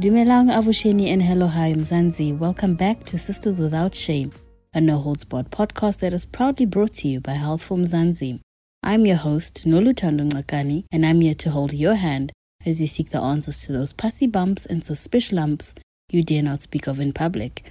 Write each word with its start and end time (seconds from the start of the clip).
Dumelang 0.00 0.48
Avuxeni 0.50 1.08
and 1.08 1.22
hello 1.22 1.46
hi 1.46 1.74
Mzansi. 1.74 2.32
Welcome 2.38 2.74
back 2.74 3.04
to 3.04 3.18
Sisters 3.18 3.60
Without 3.60 3.94
Shame, 3.94 4.32
a 4.72 4.80
no 4.80 4.96
holds 4.96 5.26
barred 5.26 5.50
podcast 5.50 6.00
that 6.00 6.14
is 6.14 6.24
proudly 6.24 6.64
brought 6.64 6.94
to 6.94 7.08
you 7.08 7.20
by 7.20 7.32
Health 7.32 7.64
for 7.64 7.76
Mzansi. 7.76 8.40
I'm 8.82 9.04
your 9.04 9.18
host, 9.18 9.66
Noluthando 9.66 10.26
Ngakani, 10.30 10.84
and 10.90 11.04
I'm 11.04 11.20
here 11.20 11.34
to 11.34 11.50
hold 11.50 11.74
your 11.74 11.96
hand 11.96 12.32
as 12.64 12.80
you 12.80 12.86
seek 12.86 13.10
the 13.10 13.20
answers 13.20 13.58
to 13.66 13.74
those 13.74 13.92
pussy 13.92 14.26
bumps 14.26 14.64
and 14.64 14.82
suspicious 14.82 15.32
lumps 15.32 15.74
you 16.10 16.22
dare 16.22 16.44
not 16.44 16.62
speak 16.62 16.86
of 16.86 16.98
in 16.98 17.12
public. 17.12 17.70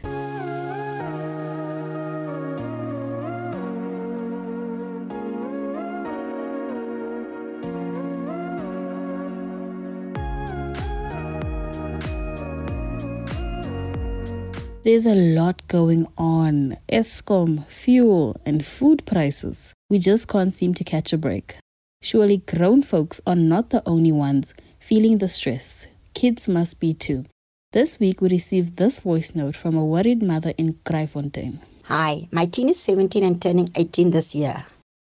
There's 14.90 15.06
a 15.06 15.14
lot 15.14 15.68
going 15.68 16.08
on. 16.18 16.76
Eskom, 16.92 17.64
fuel, 17.68 18.42
and 18.44 18.66
food 18.66 19.06
prices. 19.06 19.72
We 19.88 20.00
just 20.00 20.28
can't 20.28 20.52
seem 20.52 20.74
to 20.74 20.84
catch 20.84 21.14
a 21.14 21.18
break. 21.20 21.58
Surely 22.02 22.38
grown 22.38 22.82
folks 22.82 23.22
are 23.28 23.36
not 23.36 23.70
the 23.70 23.88
only 23.88 24.12
ones 24.12 24.56
feeling 24.80 25.20
the 25.20 25.30
stress. 25.30 25.86
Kids 26.16 26.50
must 26.50 26.80
be 26.80 26.96
too. 26.96 27.26
This 27.72 28.00
week 28.00 28.20
we 28.20 28.30
received 28.30 28.78
this 28.78 29.02
voice 29.02 29.36
note 29.36 29.56
from 29.56 29.76
a 29.76 29.86
worried 29.86 30.24
mother 30.24 30.54
in 30.58 30.74
Kraaifontein. 30.84 31.60
Hi, 31.84 32.22
my 32.32 32.46
teen 32.46 32.70
is 32.70 32.80
17 32.80 33.24
and 33.24 33.40
turning 33.40 33.70
18 33.76 34.10
this 34.10 34.34
year. 34.34 34.56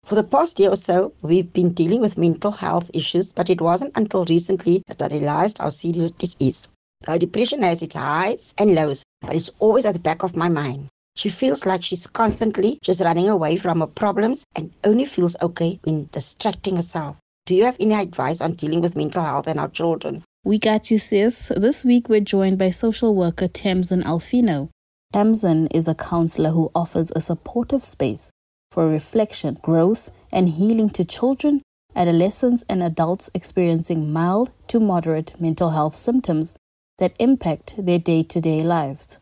For 0.06 0.14
the 0.14 0.24
past 0.24 0.58
year 0.58 0.70
or 0.70 0.76
so, 0.76 1.12
we've 1.20 1.52
been 1.52 1.74
dealing 1.74 2.00
with 2.00 2.16
mental 2.16 2.52
health 2.52 2.90
issues, 2.94 3.34
but 3.34 3.50
it 3.50 3.60
wasn't 3.60 3.98
until 3.98 4.24
recently 4.24 4.82
that 4.88 5.02
I 5.02 5.14
realized 5.14 5.58
how 5.58 5.68
serious 5.68 6.12
it 6.20 6.36
is. 6.40 6.68
Her 7.06 7.18
depression 7.18 7.62
has 7.62 7.82
its 7.82 7.96
highs 7.96 8.54
and 8.58 8.74
lows, 8.74 9.03
but 9.26 9.34
it's 9.34 9.50
always 9.60 9.84
at 9.84 9.94
the 9.94 10.00
back 10.00 10.22
of 10.22 10.36
my 10.36 10.48
mind. 10.48 10.88
She 11.16 11.28
feels 11.28 11.64
like 11.64 11.82
she's 11.82 12.06
constantly 12.06 12.78
just 12.82 13.00
running 13.00 13.28
away 13.28 13.56
from 13.56 13.80
her 13.80 13.86
problems 13.86 14.44
and 14.56 14.70
only 14.84 15.04
feels 15.04 15.40
okay 15.42 15.78
when 15.84 16.08
distracting 16.10 16.76
herself. 16.76 17.16
Do 17.46 17.54
you 17.54 17.64
have 17.64 17.76
any 17.78 17.94
advice 17.94 18.40
on 18.40 18.52
dealing 18.52 18.80
with 18.80 18.96
mental 18.96 19.22
health 19.22 19.46
in 19.46 19.58
our 19.58 19.68
children? 19.68 20.24
We 20.44 20.58
got 20.58 20.90
you, 20.90 20.98
sis. 20.98 21.52
This 21.56 21.84
week 21.84 22.08
we're 22.08 22.20
joined 22.20 22.58
by 22.58 22.70
social 22.70 23.14
worker 23.14 23.48
Tamsin 23.48 24.02
Alfino. 24.02 24.70
Tamsin 25.12 25.68
is 25.68 25.86
a 25.86 25.94
counselor 25.94 26.50
who 26.50 26.70
offers 26.74 27.12
a 27.14 27.20
supportive 27.20 27.84
space 27.84 28.30
for 28.72 28.88
reflection, 28.88 29.56
growth, 29.62 30.10
and 30.32 30.48
healing 30.48 30.90
to 30.90 31.04
children, 31.04 31.62
adolescents, 31.94 32.64
and 32.68 32.82
adults 32.82 33.30
experiencing 33.34 34.12
mild 34.12 34.50
to 34.66 34.80
moderate 34.80 35.40
mental 35.40 35.70
health 35.70 35.94
symptoms 35.94 36.56
that 36.98 37.14
impact 37.18 37.74
their 37.84 37.98
day 37.98 38.22
to 38.22 38.40
day 38.40 38.62
lives. 38.62 39.18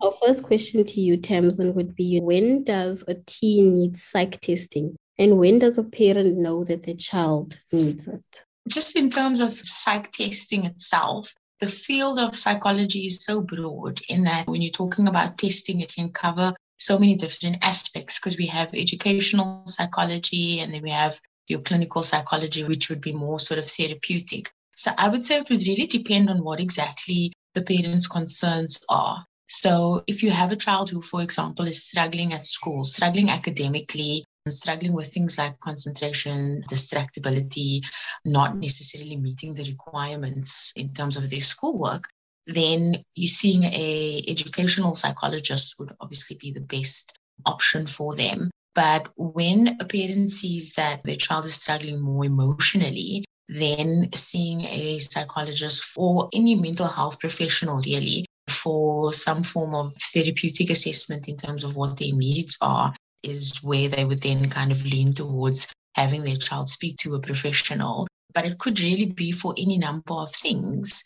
Our 0.00 0.12
first 0.12 0.42
question 0.42 0.84
to 0.84 1.00
you, 1.00 1.16
Tamsin, 1.16 1.74
would 1.74 1.94
be 1.94 2.20
when 2.20 2.64
does 2.64 3.04
a 3.06 3.14
teen 3.14 3.74
need 3.74 3.96
psych 3.96 4.40
testing? 4.40 4.96
And 5.18 5.38
when 5.38 5.60
does 5.60 5.78
a 5.78 5.84
parent 5.84 6.38
know 6.38 6.64
that 6.64 6.82
their 6.82 6.96
child 6.96 7.58
needs 7.72 8.08
it? 8.08 8.44
Just 8.68 8.96
in 8.96 9.10
terms 9.10 9.40
of 9.40 9.52
psych 9.52 10.10
testing 10.10 10.64
itself, 10.64 11.32
the 11.60 11.66
field 11.66 12.18
of 12.18 12.34
psychology 12.34 13.06
is 13.06 13.24
so 13.24 13.40
broad 13.40 14.00
in 14.08 14.24
that 14.24 14.48
when 14.48 14.62
you're 14.62 14.72
talking 14.72 15.06
about 15.06 15.38
testing, 15.38 15.80
it 15.80 15.94
can 15.94 16.10
cover 16.10 16.54
so 16.78 16.98
many 16.98 17.14
different 17.14 17.58
aspects 17.62 18.18
because 18.18 18.36
we 18.36 18.46
have 18.46 18.74
educational 18.74 19.62
psychology 19.66 20.58
and 20.58 20.74
then 20.74 20.82
we 20.82 20.90
have 20.90 21.20
your 21.46 21.60
clinical 21.60 22.02
psychology, 22.02 22.64
which 22.64 22.90
would 22.90 23.00
be 23.00 23.12
more 23.12 23.38
sort 23.38 23.58
of 23.58 23.64
therapeutic. 23.64 24.50
So 24.74 24.90
I 24.96 25.08
would 25.08 25.22
say 25.22 25.38
it 25.38 25.48
would 25.50 25.66
really 25.66 25.86
depend 25.86 26.30
on 26.30 26.42
what 26.42 26.60
exactly 26.60 27.32
the 27.54 27.62
parents' 27.62 28.08
concerns 28.08 28.80
are. 28.88 29.24
So 29.48 30.02
if 30.06 30.22
you 30.22 30.30
have 30.30 30.50
a 30.50 30.56
child 30.56 30.90
who, 30.90 31.02
for 31.02 31.22
example, 31.22 31.66
is 31.66 31.84
struggling 31.84 32.32
at 32.32 32.44
school, 32.44 32.84
struggling 32.84 33.28
academically, 33.28 34.24
and 34.46 34.52
struggling 34.52 34.92
with 34.92 35.12
things 35.12 35.38
like 35.38 35.60
concentration, 35.60 36.64
distractibility, 36.70 37.84
not 38.24 38.56
necessarily 38.56 39.16
meeting 39.16 39.54
the 39.54 39.64
requirements 39.64 40.72
in 40.74 40.92
terms 40.92 41.16
of 41.16 41.28
their 41.28 41.40
schoolwork, 41.40 42.08
then 42.46 42.96
you 43.14 43.28
seeing 43.28 43.64
a 43.64 44.22
educational 44.26 44.94
psychologist 44.94 45.76
would 45.78 45.92
obviously 46.00 46.36
be 46.40 46.50
the 46.50 46.60
best 46.60 47.16
option 47.46 47.86
for 47.86 48.14
them. 48.16 48.50
But 48.74 49.08
when 49.16 49.76
a 49.80 49.84
parent 49.84 50.30
sees 50.30 50.72
that 50.74 51.04
their 51.04 51.16
child 51.16 51.44
is 51.44 51.54
struggling 51.54 52.00
more 52.00 52.24
emotionally, 52.24 53.24
then 53.54 54.08
seeing 54.14 54.62
a 54.62 54.98
psychologist 54.98 55.94
or 55.96 56.28
any 56.32 56.54
mental 56.54 56.86
health 56.86 57.20
professional 57.20 57.80
really 57.84 58.24
for 58.48 59.12
some 59.12 59.42
form 59.42 59.74
of 59.74 59.92
therapeutic 59.92 60.70
assessment 60.70 61.28
in 61.28 61.36
terms 61.36 61.64
of 61.64 61.76
what 61.76 61.96
their 61.96 62.14
needs 62.14 62.56
are 62.60 62.92
is 63.22 63.62
where 63.62 63.88
they 63.88 64.04
would 64.04 64.22
then 64.22 64.48
kind 64.48 64.72
of 64.72 64.84
lean 64.84 65.12
towards 65.12 65.72
having 65.94 66.24
their 66.24 66.36
child 66.36 66.68
speak 66.68 66.96
to 66.96 67.14
a 67.14 67.20
professional. 67.20 68.06
But 68.34 68.46
it 68.46 68.58
could 68.58 68.80
really 68.80 69.06
be 69.06 69.30
for 69.30 69.54
any 69.56 69.78
number 69.78 70.14
of 70.14 70.32
things 70.32 71.04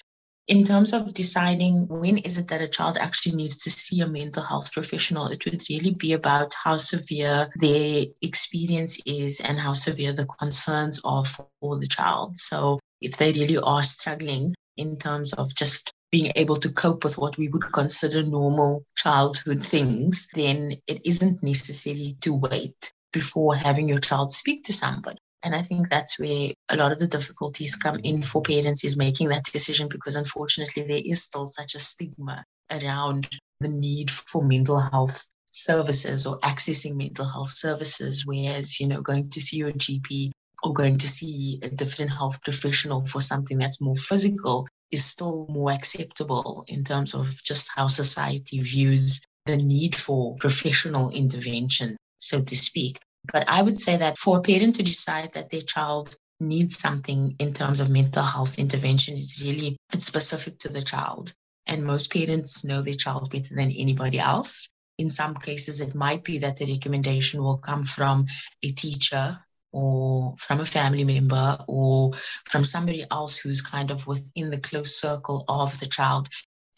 in 0.48 0.62
terms 0.62 0.92
of 0.92 1.12
deciding 1.12 1.88
when 1.88 2.18
is 2.18 2.38
it 2.38 2.48
that 2.48 2.62
a 2.62 2.68
child 2.68 2.96
actually 2.96 3.34
needs 3.34 3.62
to 3.64 3.70
see 3.70 4.00
a 4.00 4.06
mental 4.06 4.44
health 4.44 4.72
professional, 4.72 5.26
it 5.26 5.44
would 5.44 5.62
really 5.68 5.94
be 5.94 6.12
about 6.12 6.54
how 6.54 6.76
severe 6.76 7.50
their 7.56 8.04
experience 8.22 9.00
is 9.06 9.40
and 9.40 9.58
how 9.58 9.72
severe 9.72 10.12
the 10.12 10.26
concerns 10.38 11.00
are 11.04 11.24
for 11.24 11.78
the 11.78 11.88
child. 11.88 12.36
So 12.36 12.78
if 13.00 13.16
they 13.16 13.32
really 13.32 13.58
are 13.58 13.82
struggling 13.82 14.54
in 14.76 14.96
terms 14.96 15.32
of 15.32 15.52
just 15.54 15.92
being 16.12 16.30
able 16.36 16.56
to 16.56 16.72
cope 16.72 17.02
with 17.02 17.18
what 17.18 17.36
we 17.36 17.48
would 17.48 17.72
consider 17.72 18.22
normal 18.22 18.84
childhood 18.96 19.58
things, 19.58 20.28
then 20.34 20.74
it 20.86 21.04
isn't 21.04 21.42
necessarily 21.42 22.16
to 22.20 22.34
wait 22.34 22.92
before 23.12 23.56
having 23.56 23.88
your 23.88 23.98
child 23.98 24.30
speak 24.30 24.62
to 24.64 24.72
somebody. 24.72 25.18
And 25.46 25.54
I 25.54 25.62
think 25.62 25.88
that's 25.88 26.18
where 26.18 26.50
a 26.70 26.76
lot 26.76 26.90
of 26.90 26.98
the 26.98 27.06
difficulties 27.06 27.76
come 27.76 28.00
in 28.02 28.20
for 28.20 28.42
parents 28.42 28.84
is 28.84 28.96
making 28.96 29.28
that 29.28 29.44
decision 29.44 29.86
because 29.88 30.16
unfortunately 30.16 30.82
there 30.82 31.02
is 31.04 31.22
still 31.22 31.46
such 31.46 31.76
a 31.76 31.78
stigma 31.78 32.44
around 32.68 33.28
the 33.60 33.68
need 33.68 34.10
for 34.10 34.42
mental 34.42 34.80
health 34.80 35.28
services 35.52 36.26
or 36.26 36.40
accessing 36.40 36.96
mental 36.96 37.24
health 37.24 37.52
services. 37.52 38.26
Whereas, 38.26 38.80
you 38.80 38.88
know, 38.88 39.02
going 39.02 39.30
to 39.30 39.40
see 39.40 39.58
your 39.58 39.70
GP 39.70 40.32
or 40.64 40.72
going 40.72 40.98
to 40.98 41.06
see 41.06 41.60
a 41.62 41.68
different 41.68 42.10
health 42.10 42.42
professional 42.42 43.06
for 43.06 43.20
something 43.20 43.58
that's 43.58 43.80
more 43.80 43.94
physical 43.94 44.66
is 44.90 45.04
still 45.04 45.46
more 45.48 45.70
acceptable 45.70 46.64
in 46.66 46.82
terms 46.82 47.14
of 47.14 47.32
just 47.44 47.70
how 47.72 47.86
society 47.86 48.58
views 48.58 49.22
the 49.44 49.58
need 49.58 49.94
for 49.94 50.34
professional 50.40 51.10
intervention, 51.10 51.96
so 52.18 52.42
to 52.42 52.56
speak. 52.56 52.98
But 53.32 53.48
I 53.48 53.62
would 53.62 53.76
say 53.76 53.96
that 53.96 54.18
for 54.18 54.38
a 54.38 54.42
parent 54.42 54.76
to 54.76 54.82
decide 54.82 55.32
that 55.32 55.50
their 55.50 55.62
child 55.62 56.14
needs 56.40 56.78
something 56.78 57.34
in 57.38 57.52
terms 57.52 57.80
of 57.80 57.90
mental 57.90 58.22
health 58.22 58.58
intervention 58.58 59.16
is 59.16 59.42
really 59.44 59.76
it's 59.92 60.04
specific 60.04 60.58
to 60.60 60.68
the 60.68 60.82
child. 60.82 61.32
And 61.66 61.84
most 61.84 62.12
parents 62.12 62.64
know 62.64 62.82
their 62.82 62.94
child 62.94 63.30
better 63.30 63.54
than 63.54 63.72
anybody 63.72 64.18
else. 64.18 64.70
In 64.98 65.08
some 65.08 65.34
cases, 65.34 65.80
it 65.80 65.94
might 65.94 66.24
be 66.24 66.38
that 66.38 66.56
the 66.56 66.72
recommendation 66.72 67.42
will 67.42 67.58
come 67.58 67.82
from 67.82 68.26
a 68.62 68.70
teacher 68.70 69.38
or 69.72 70.34
from 70.38 70.60
a 70.60 70.64
family 70.64 71.04
member 71.04 71.58
or 71.66 72.12
from 72.44 72.64
somebody 72.64 73.04
else 73.10 73.38
who's 73.38 73.60
kind 73.60 73.90
of 73.90 74.06
within 74.06 74.50
the 74.50 74.58
close 74.58 74.96
circle 74.96 75.44
of 75.48 75.78
the 75.80 75.86
child 75.86 76.28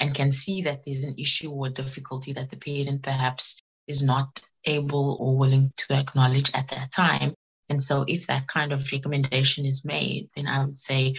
and 0.00 0.14
can 0.14 0.30
see 0.30 0.62
that 0.62 0.84
there's 0.84 1.04
an 1.04 1.14
issue 1.18 1.50
or 1.50 1.68
difficulty 1.68 2.32
that 2.32 2.50
the 2.50 2.56
parent 2.56 3.02
perhaps 3.02 3.60
is 3.88 4.04
not 4.04 4.40
able 4.64 5.16
or 5.20 5.36
willing 5.36 5.72
to 5.76 5.94
acknowledge 5.94 6.54
at 6.54 6.68
that 6.68 6.92
time. 6.92 7.34
And 7.68 7.82
so, 7.82 8.04
if 8.06 8.26
that 8.26 8.46
kind 8.46 8.72
of 8.72 8.92
recommendation 8.92 9.66
is 9.66 9.84
made, 9.84 10.28
then 10.36 10.46
I 10.46 10.64
would 10.64 10.76
say 10.76 11.14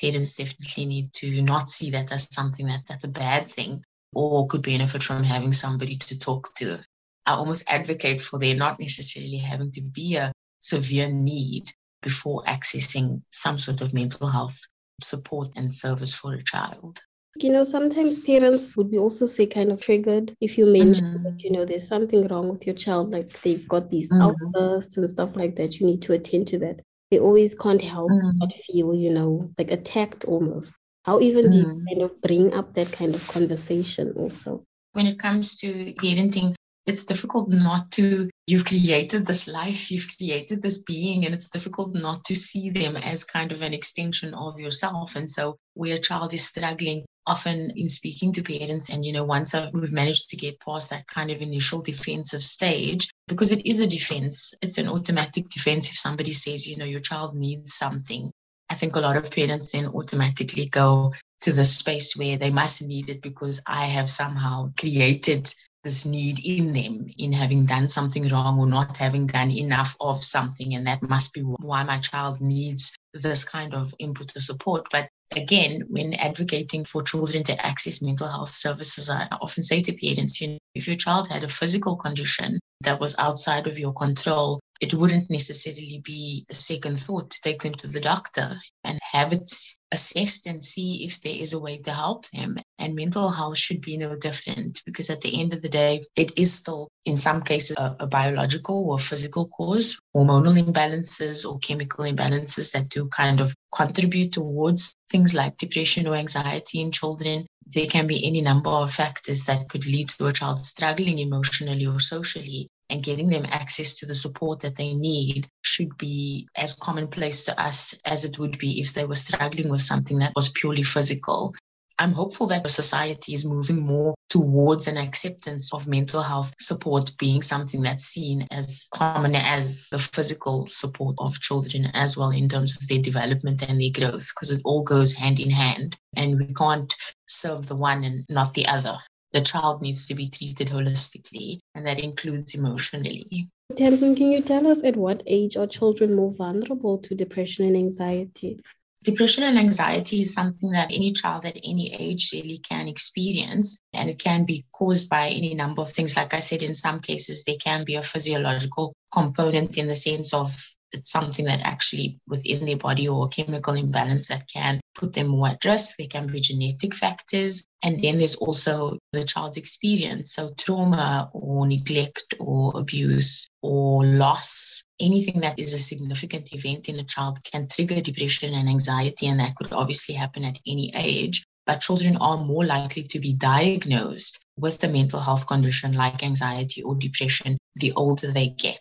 parents 0.00 0.36
definitely 0.36 0.86
need 0.86 1.12
to 1.14 1.42
not 1.42 1.68
see 1.68 1.90
that 1.90 2.12
as 2.12 2.32
something 2.32 2.66
that 2.66 2.82
that's 2.88 3.04
a 3.04 3.08
bad 3.08 3.50
thing 3.50 3.82
or 4.14 4.46
could 4.46 4.62
benefit 4.62 5.02
from 5.02 5.24
having 5.24 5.52
somebody 5.52 5.96
to 5.96 6.18
talk 6.18 6.54
to. 6.56 6.78
I 7.26 7.32
almost 7.32 7.70
advocate 7.70 8.20
for 8.20 8.38
there 8.38 8.54
not 8.54 8.80
necessarily 8.80 9.38
having 9.38 9.70
to 9.72 9.82
be 9.82 10.16
a 10.16 10.32
severe 10.60 11.10
need 11.12 11.70
before 12.02 12.44
accessing 12.44 13.22
some 13.30 13.58
sort 13.58 13.80
of 13.80 13.92
mental 13.92 14.28
health 14.28 14.58
support 15.00 15.48
and 15.56 15.72
service 15.72 16.16
for 16.16 16.34
a 16.34 16.42
child. 16.42 16.98
You 17.40 17.52
know, 17.52 17.64
sometimes 17.64 18.18
parents 18.18 18.76
would 18.76 18.90
be 18.90 18.98
also 18.98 19.26
say 19.26 19.46
kind 19.46 19.70
of 19.70 19.80
triggered 19.80 20.34
if 20.40 20.58
you 20.58 20.66
mention 20.66 21.04
mm. 21.04 21.22
that, 21.22 21.42
you 21.42 21.50
know, 21.50 21.64
there's 21.64 21.86
something 21.86 22.26
wrong 22.28 22.48
with 22.48 22.66
your 22.66 22.74
child, 22.74 23.10
like 23.10 23.40
they've 23.42 23.66
got 23.68 23.90
these 23.90 24.12
mm. 24.12 24.22
outbursts 24.22 24.96
and 24.96 25.08
stuff 25.08 25.36
like 25.36 25.56
that. 25.56 25.78
You 25.78 25.86
need 25.86 26.02
to 26.02 26.14
attend 26.14 26.48
to 26.48 26.58
that. 26.60 26.82
They 27.10 27.18
always 27.18 27.54
can't 27.54 27.82
help 27.82 28.10
mm. 28.10 28.38
but 28.38 28.52
feel, 28.52 28.94
you 28.94 29.10
know, 29.10 29.50
like 29.56 29.70
attacked 29.70 30.24
almost. 30.24 30.74
How 31.04 31.20
even 31.20 31.50
do 31.50 31.58
you 31.58 31.64
mm. 31.64 31.86
kind 31.86 32.02
of 32.02 32.20
bring 32.20 32.52
up 32.54 32.74
that 32.74 32.92
kind 32.92 33.14
of 33.14 33.26
conversation 33.28 34.12
also? 34.16 34.64
When 34.92 35.06
it 35.06 35.18
comes 35.18 35.56
to 35.60 35.94
parenting, 35.94 36.54
it's 36.88 37.04
difficult 37.04 37.50
not 37.50 37.90
to 37.92 38.28
you've 38.46 38.64
created 38.64 39.26
this 39.26 39.46
life 39.46 39.90
you've 39.90 40.08
created 40.16 40.62
this 40.62 40.82
being 40.84 41.26
and 41.26 41.34
it's 41.34 41.50
difficult 41.50 41.94
not 41.94 42.24
to 42.24 42.34
see 42.34 42.70
them 42.70 42.96
as 42.96 43.24
kind 43.24 43.52
of 43.52 43.60
an 43.60 43.74
extension 43.74 44.32
of 44.32 44.58
yourself 44.58 45.14
and 45.14 45.30
so 45.30 45.58
where 45.74 45.96
a 45.96 45.98
child 45.98 46.32
is 46.32 46.48
struggling 46.48 47.04
often 47.28 47.70
in 47.76 47.88
speaking 47.88 48.32
to 48.32 48.42
parents 48.42 48.90
and 48.90 49.04
you 49.04 49.12
know 49.12 49.24
once 49.24 49.54
we've 49.72 49.92
managed 49.92 50.28
to 50.28 50.36
get 50.36 50.58
past 50.60 50.90
that 50.90 51.06
kind 51.06 51.30
of 51.30 51.42
initial 51.42 51.82
defensive 51.82 52.42
stage 52.42 53.10
because 53.28 53.52
it 53.52 53.64
is 53.66 53.80
a 53.80 53.86
defense 53.86 54.54
it's 54.62 54.78
an 54.78 54.88
automatic 54.88 55.48
defense. 55.48 55.88
If 55.88 55.96
somebody 55.96 56.32
says 56.32 56.68
you 56.68 56.76
know 56.76 56.84
your 56.84 57.00
child 57.00 57.34
needs 57.34 57.74
something 57.74 58.30
i 58.70 58.74
think 58.74 58.96
a 58.96 59.00
lot 59.00 59.16
of 59.16 59.30
parents 59.30 59.72
then 59.72 59.86
automatically 59.86 60.66
go 60.66 61.12
to 61.40 61.52
the 61.52 61.64
space 61.64 62.16
where 62.16 62.38
they 62.38 62.50
must 62.50 62.82
need 62.82 63.08
it 63.10 63.22
because 63.22 63.62
i 63.66 63.84
have 63.84 64.08
somehow 64.08 64.70
created 64.78 65.46
this 65.84 66.04
need 66.04 66.38
in 66.44 66.72
them 66.72 67.06
in 67.18 67.32
having 67.32 67.64
done 67.64 67.88
something 67.88 68.28
wrong 68.28 68.58
or 68.58 68.66
not 68.66 68.96
having 68.96 69.26
done 69.26 69.50
enough 69.50 69.96
of 70.00 70.16
something. 70.16 70.74
And 70.74 70.86
that 70.86 71.02
must 71.02 71.34
be 71.34 71.40
why 71.40 71.82
my 71.84 71.98
child 71.98 72.40
needs 72.40 72.96
this 73.14 73.44
kind 73.44 73.74
of 73.74 73.94
input 73.98 74.36
or 74.36 74.40
support. 74.40 74.86
But 74.90 75.08
again, 75.36 75.82
when 75.88 76.14
advocating 76.14 76.84
for 76.84 77.02
children 77.02 77.44
to 77.44 77.66
access 77.66 78.02
mental 78.02 78.28
health 78.28 78.50
services, 78.50 79.10
I 79.10 79.28
often 79.40 79.62
say 79.62 79.82
to 79.82 79.92
parents, 79.92 80.40
you 80.40 80.48
know, 80.48 80.58
if 80.74 80.86
your 80.86 80.96
child 80.96 81.28
had 81.28 81.44
a 81.44 81.48
physical 81.48 81.96
condition 81.96 82.58
that 82.82 83.00
was 83.00 83.16
outside 83.18 83.66
of 83.66 83.78
your 83.78 83.92
control, 83.92 84.60
it 84.80 84.94
wouldn't 84.94 85.28
necessarily 85.28 86.00
be 86.04 86.46
a 86.48 86.54
second 86.54 86.98
thought 86.98 87.30
to 87.30 87.40
take 87.42 87.62
them 87.62 87.74
to 87.74 87.88
the 87.88 88.00
doctor 88.00 88.56
and 88.84 88.98
have 89.12 89.32
it 89.32 89.50
assessed 89.90 90.46
and 90.46 90.62
see 90.62 91.04
if 91.04 91.20
there 91.20 91.34
is 91.34 91.52
a 91.52 91.60
way 91.60 91.78
to 91.78 91.90
help 91.90 92.26
them. 92.30 92.56
And 92.78 92.94
mental 92.94 93.28
health 93.28 93.58
should 93.58 93.80
be 93.80 93.96
no 93.96 94.14
different 94.16 94.82
because 94.86 95.10
at 95.10 95.20
the 95.20 95.40
end 95.40 95.52
of 95.52 95.62
the 95.62 95.68
day, 95.68 96.04
it 96.14 96.38
is 96.38 96.54
still, 96.54 96.88
in 97.04 97.18
some 97.18 97.42
cases, 97.42 97.76
a, 97.76 97.96
a 98.00 98.06
biological 98.06 98.88
or 98.88 98.98
physical 99.00 99.48
cause, 99.48 99.98
hormonal 100.14 100.56
imbalances 100.56 101.44
or 101.44 101.58
chemical 101.58 102.04
imbalances 102.04 102.72
that 102.72 102.88
do 102.88 103.08
kind 103.08 103.40
of 103.40 103.52
contribute 103.74 104.32
towards 104.32 104.94
things 105.10 105.34
like 105.34 105.56
depression 105.56 106.06
or 106.06 106.14
anxiety 106.14 106.80
in 106.80 106.92
children. 106.92 107.46
There 107.66 107.86
can 107.86 108.06
be 108.06 108.26
any 108.26 108.42
number 108.42 108.70
of 108.70 108.92
factors 108.92 109.44
that 109.46 109.68
could 109.68 109.86
lead 109.86 110.08
to 110.10 110.26
a 110.26 110.32
child 110.32 110.60
struggling 110.60 111.18
emotionally 111.18 111.86
or 111.86 111.98
socially 111.98 112.70
and 112.90 113.04
getting 113.04 113.28
them 113.28 113.46
access 113.48 113.94
to 113.94 114.06
the 114.06 114.14
support 114.14 114.60
that 114.60 114.76
they 114.76 114.94
need 114.94 115.48
should 115.62 115.96
be 115.98 116.48
as 116.56 116.74
commonplace 116.74 117.44
to 117.44 117.60
us 117.60 117.98
as 118.04 118.24
it 118.24 118.38
would 118.38 118.58
be 118.58 118.80
if 118.80 118.94
they 118.94 119.04
were 119.04 119.14
struggling 119.14 119.70
with 119.70 119.82
something 119.82 120.18
that 120.18 120.32
was 120.34 120.50
purely 120.50 120.82
physical. 120.82 121.54
I'm 122.00 122.12
hopeful 122.12 122.46
that 122.48 122.68
society 122.70 123.34
is 123.34 123.44
moving 123.44 123.84
more 123.84 124.14
towards 124.30 124.86
an 124.86 124.96
acceptance 124.96 125.74
of 125.74 125.88
mental 125.88 126.22
health 126.22 126.54
support 126.60 127.10
being 127.18 127.42
something 127.42 127.80
that's 127.80 128.04
seen 128.04 128.46
as 128.52 128.86
common 128.94 129.34
as 129.34 129.88
the 129.90 129.98
physical 129.98 130.64
support 130.66 131.16
of 131.18 131.40
children 131.40 131.90
as 131.94 132.16
well 132.16 132.30
in 132.30 132.48
terms 132.48 132.80
of 132.80 132.86
their 132.86 133.00
development 133.00 133.68
and 133.68 133.80
their 133.80 133.90
growth, 133.92 134.30
because 134.32 134.52
it 134.52 134.62
all 134.64 134.84
goes 134.84 135.12
hand 135.12 135.40
in 135.40 135.50
hand 135.50 135.96
and 136.14 136.38
we 136.38 136.54
can't 136.54 136.94
serve 137.26 137.66
the 137.66 137.76
one 137.76 138.04
and 138.04 138.24
not 138.28 138.54
the 138.54 138.66
other 138.66 138.96
the 139.32 139.40
child 139.40 139.82
needs 139.82 140.06
to 140.06 140.14
be 140.14 140.28
treated 140.28 140.68
holistically, 140.68 141.58
and 141.74 141.86
that 141.86 141.98
includes 141.98 142.54
emotionally. 142.54 143.48
Tamsin, 143.76 144.16
can 144.16 144.32
you 144.32 144.40
tell 144.40 144.66
us 144.66 144.82
at 144.82 144.96
what 144.96 145.22
age 145.26 145.56
are 145.56 145.66
children 145.66 146.14
more 146.14 146.32
vulnerable 146.32 146.98
to 146.98 147.14
depression 147.14 147.66
and 147.66 147.76
anxiety? 147.76 148.60
Depression 149.04 149.44
and 149.44 149.58
anxiety 149.58 150.20
is 150.20 150.34
something 150.34 150.70
that 150.70 150.90
any 150.90 151.12
child 151.12 151.44
at 151.44 151.56
any 151.62 151.94
age 151.94 152.30
really 152.32 152.58
can 152.58 152.88
experience, 152.88 153.80
and 153.92 154.08
it 154.08 154.18
can 154.18 154.44
be 154.44 154.64
caused 154.72 155.08
by 155.08 155.28
any 155.28 155.54
number 155.54 155.82
of 155.82 155.90
things. 155.90 156.16
Like 156.16 156.34
I 156.34 156.40
said, 156.40 156.62
in 156.62 156.74
some 156.74 156.98
cases, 156.98 157.44
there 157.44 157.56
can 157.62 157.84
be 157.84 157.94
a 157.94 158.02
physiological 158.02 158.94
component 159.12 159.78
in 159.78 159.86
the 159.86 159.94
sense 159.94 160.34
of 160.34 160.50
it's 160.90 161.12
something 161.12 161.44
that 161.44 161.60
actually 161.62 162.18
within 162.26 162.64
their 162.64 162.76
body 162.76 163.06
or 163.06 163.26
a 163.26 163.28
chemical 163.28 163.74
imbalance 163.74 164.28
that 164.28 164.48
can 164.52 164.80
put 164.98 165.14
them 165.14 165.28
more 165.28 165.48
at 165.48 165.64
risk. 165.64 165.96
There 165.96 166.08
can 166.08 166.26
be 166.26 166.40
genetic 166.40 166.92
factors. 166.92 167.66
And 167.82 168.00
then 168.00 168.18
there's 168.18 168.34
also 168.34 168.98
the 169.12 169.22
child's 169.22 169.56
experience. 169.56 170.32
So 170.34 170.52
trauma 170.58 171.30
or 171.32 171.66
neglect 171.66 172.34
or 172.40 172.72
abuse 172.74 173.46
or 173.62 174.04
loss, 174.04 174.84
anything 175.00 175.40
that 175.40 175.58
is 175.58 175.72
a 175.72 175.78
significant 175.78 176.52
event 176.52 176.88
in 176.88 176.98
a 176.98 177.04
child 177.04 177.38
can 177.44 177.68
trigger 177.68 178.00
depression 178.00 178.52
and 178.54 178.68
anxiety. 178.68 179.28
And 179.28 179.38
that 179.40 179.54
could 179.54 179.72
obviously 179.72 180.16
happen 180.16 180.44
at 180.44 180.58
any 180.66 180.92
age. 180.94 181.44
But 181.64 181.80
children 181.80 182.16
are 182.16 182.38
more 182.38 182.64
likely 182.64 183.04
to 183.04 183.20
be 183.20 183.34
diagnosed 183.34 184.44
with 184.56 184.82
a 184.82 184.88
mental 184.88 185.20
health 185.20 185.46
condition 185.46 185.92
like 185.94 186.24
anxiety 186.24 186.82
or 186.82 186.96
depression 186.96 187.58
the 187.76 187.92
older 187.92 188.32
they 188.32 188.48
get. 188.48 188.80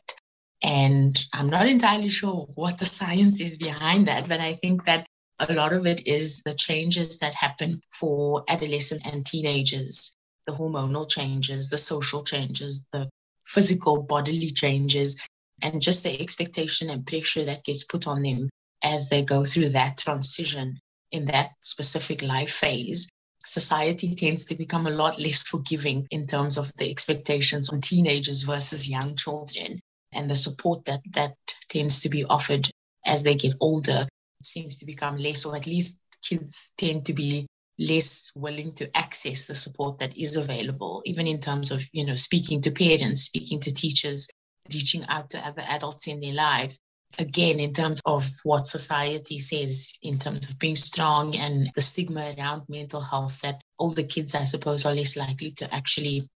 And 0.63 1.15
I'm 1.33 1.47
not 1.47 1.67
entirely 1.67 2.09
sure 2.09 2.47
what 2.55 2.79
the 2.79 2.85
science 2.97 3.39
is 3.41 3.57
behind 3.57 4.07
that, 4.07 4.27
but 4.27 4.39
I 4.39 4.53
think 4.53 4.85
that 4.85 5.05
a 5.39 5.53
lot 5.53 5.73
of 5.73 5.85
it 5.85 6.07
is 6.07 6.41
the 6.43 6.53
changes 6.53 7.19
that 7.19 7.35
happen 7.35 7.81
for 7.89 8.43
adolescent 8.47 9.01
and 9.05 9.25
teenagers 9.25 10.15
the 10.47 10.53
hormonal 10.53 11.07
changes, 11.07 11.69
the 11.69 11.77
social 11.77 12.23
changes, 12.23 12.85
the 12.93 13.09
physical 13.45 14.01
bodily 14.01 14.49
changes, 14.49 15.27
and 15.61 15.81
just 15.81 16.03
the 16.03 16.21
expectation 16.21 16.89
and 16.89 17.05
pressure 17.05 17.43
that 17.43 17.63
gets 17.65 17.83
put 17.83 18.07
on 18.07 18.23
them 18.23 18.49
as 18.81 19.09
they 19.09 19.23
go 19.23 19.43
through 19.43 19.69
that 19.69 19.97
transition 19.97 20.79
in 21.11 21.25
that 21.25 21.51
specific 21.61 22.23
life 22.23 22.51
phase. 22.51 23.09
Society 23.43 24.15
tends 24.15 24.45
to 24.45 24.55
become 24.55 24.87
a 24.87 24.91
lot 24.91 25.19
less 25.19 25.43
forgiving 25.43 26.07
in 26.11 26.25
terms 26.25 26.57
of 26.57 26.73
the 26.75 26.89
expectations 26.89 27.69
on 27.69 27.81
teenagers 27.81 28.43
versus 28.43 28.89
young 28.89 29.15
children 29.15 29.79
and 30.13 30.29
the 30.29 30.35
support 30.35 30.85
that 30.85 31.01
that 31.11 31.35
tends 31.69 32.01
to 32.01 32.09
be 32.09 32.23
offered 32.25 32.69
as 33.05 33.23
they 33.23 33.35
get 33.35 33.53
older 33.59 34.07
seems 34.41 34.79
to 34.79 34.85
become 34.85 35.17
less 35.17 35.45
or 35.45 35.55
at 35.55 35.67
least 35.67 36.03
kids 36.23 36.73
tend 36.77 37.05
to 37.05 37.13
be 37.13 37.47
less 37.79 38.31
willing 38.35 38.71
to 38.73 38.89
access 38.97 39.45
the 39.45 39.53
support 39.53 39.99
that 39.99 40.17
is 40.17 40.35
available 40.35 41.01
even 41.05 41.27
in 41.27 41.39
terms 41.39 41.71
of 41.71 41.83
you 41.93 42.05
know 42.05 42.15
speaking 42.15 42.59
to 42.61 42.71
parents 42.71 43.21
speaking 43.21 43.59
to 43.59 43.71
teachers 43.71 44.27
reaching 44.73 45.03
out 45.09 45.29
to 45.29 45.37
other 45.39 45.61
adults 45.67 46.07
in 46.07 46.19
their 46.19 46.33
lives 46.33 46.79
again 47.19 47.59
in 47.59 47.71
terms 47.71 48.01
of 48.05 48.23
what 48.43 48.65
society 48.65 49.37
says 49.37 49.97
in 50.01 50.17
terms 50.17 50.49
of 50.49 50.57
being 50.59 50.75
strong 50.75 51.35
and 51.35 51.69
the 51.75 51.81
stigma 51.81 52.33
around 52.37 52.63
mental 52.67 53.01
health 53.01 53.41
that 53.41 53.61
older 53.77 54.03
kids 54.03 54.33
i 54.33 54.43
suppose 54.43 54.85
are 54.85 54.95
less 54.95 55.15
likely 55.15 55.51
to 55.51 55.71
actually 55.73 56.27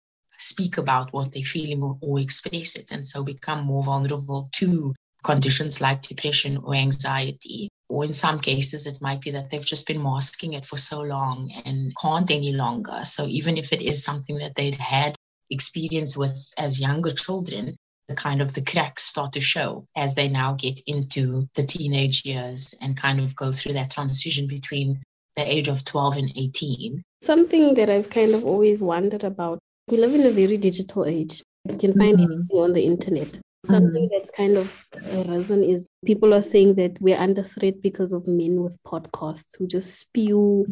speak 0.41 0.77
about 0.77 1.13
what 1.13 1.31
they're 1.31 1.43
feeling 1.43 1.83
or, 1.83 1.97
or 2.01 2.19
express 2.19 2.75
it, 2.75 2.91
and 2.91 3.05
so 3.05 3.23
become 3.23 3.65
more 3.65 3.83
vulnerable 3.83 4.49
to 4.53 4.93
conditions 5.23 5.81
like 5.81 6.01
depression 6.01 6.57
or 6.63 6.73
anxiety. 6.73 7.69
Or 7.91 8.05
in 8.05 8.13
some 8.13 8.39
cases, 8.39 8.87
it 8.87 9.01
might 9.01 9.19
be 9.19 9.31
that 9.31 9.49
they've 9.49 9.65
just 9.65 9.85
been 9.85 10.01
masking 10.01 10.53
it 10.53 10.63
for 10.63 10.77
so 10.77 11.01
long 11.01 11.51
and 11.65 11.93
can't 12.01 12.31
any 12.31 12.53
longer. 12.53 13.01
So 13.03 13.25
even 13.25 13.57
if 13.57 13.73
it 13.73 13.81
is 13.81 14.01
something 14.01 14.37
that 14.37 14.55
they'd 14.55 14.75
had 14.75 15.13
experience 15.49 16.15
with 16.15 16.53
as 16.57 16.79
younger 16.79 17.11
children, 17.11 17.75
the 18.07 18.15
kind 18.15 18.41
of 18.41 18.53
the 18.53 18.63
cracks 18.63 19.03
start 19.03 19.33
to 19.33 19.41
show 19.41 19.83
as 19.97 20.15
they 20.15 20.29
now 20.29 20.53
get 20.53 20.79
into 20.87 21.47
the 21.55 21.63
teenage 21.63 22.25
years 22.25 22.73
and 22.81 22.95
kind 22.95 23.19
of 23.19 23.35
go 23.35 23.51
through 23.51 23.73
that 23.73 23.91
transition 23.91 24.47
between 24.47 25.01
the 25.35 25.43
age 25.43 25.67
of 25.67 25.83
12 25.83 26.15
and 26.15 26.31
18. 26.37 27.03
Something 27.21 27.73
that 27.73 27.89
I've 27.89 28.09
kind 28.09 28.33
of 28.33 28.45
always 28.45 28.81
wondered 28.81 29.25
about 29.25 29.59
we 29.89 29.97
live 29.97 30.13
in 30.13 30.25
a 30.25 30.31
very 30.31 30.55
digital 30.55 31.05
age. 31.05 31.43
You 31.67 31.77
can 31.77 31.93
find 31.93 32.17
mm-hmm. 32.17 32.31
anything 32.31 32.57
on 32.57 32.71
the 32.71 32.85
internet. 32.85 33.39
Something 33.63 34.05
mm-hmm. 34.05 34.15
that's 34.15 34.31
kind 34.31 34.57
of 34.57 34.89
arisen 35.13 35.63
is 35.63 35.87
people 36.03 36.33
are 36.33 36.41
saying 36.41 36.75
that 36.75 36.99
we're 36.99 37.19
under 37.19 37.43
threat 37.43 37.79
because 37.81 38.11
of 38.11 38.25
men 38.25 38.63
with 38.63 38.81
podcasts 38.83 39.57
who 39.57 39.67
just 39.67 39.99
spew 39.99 40.65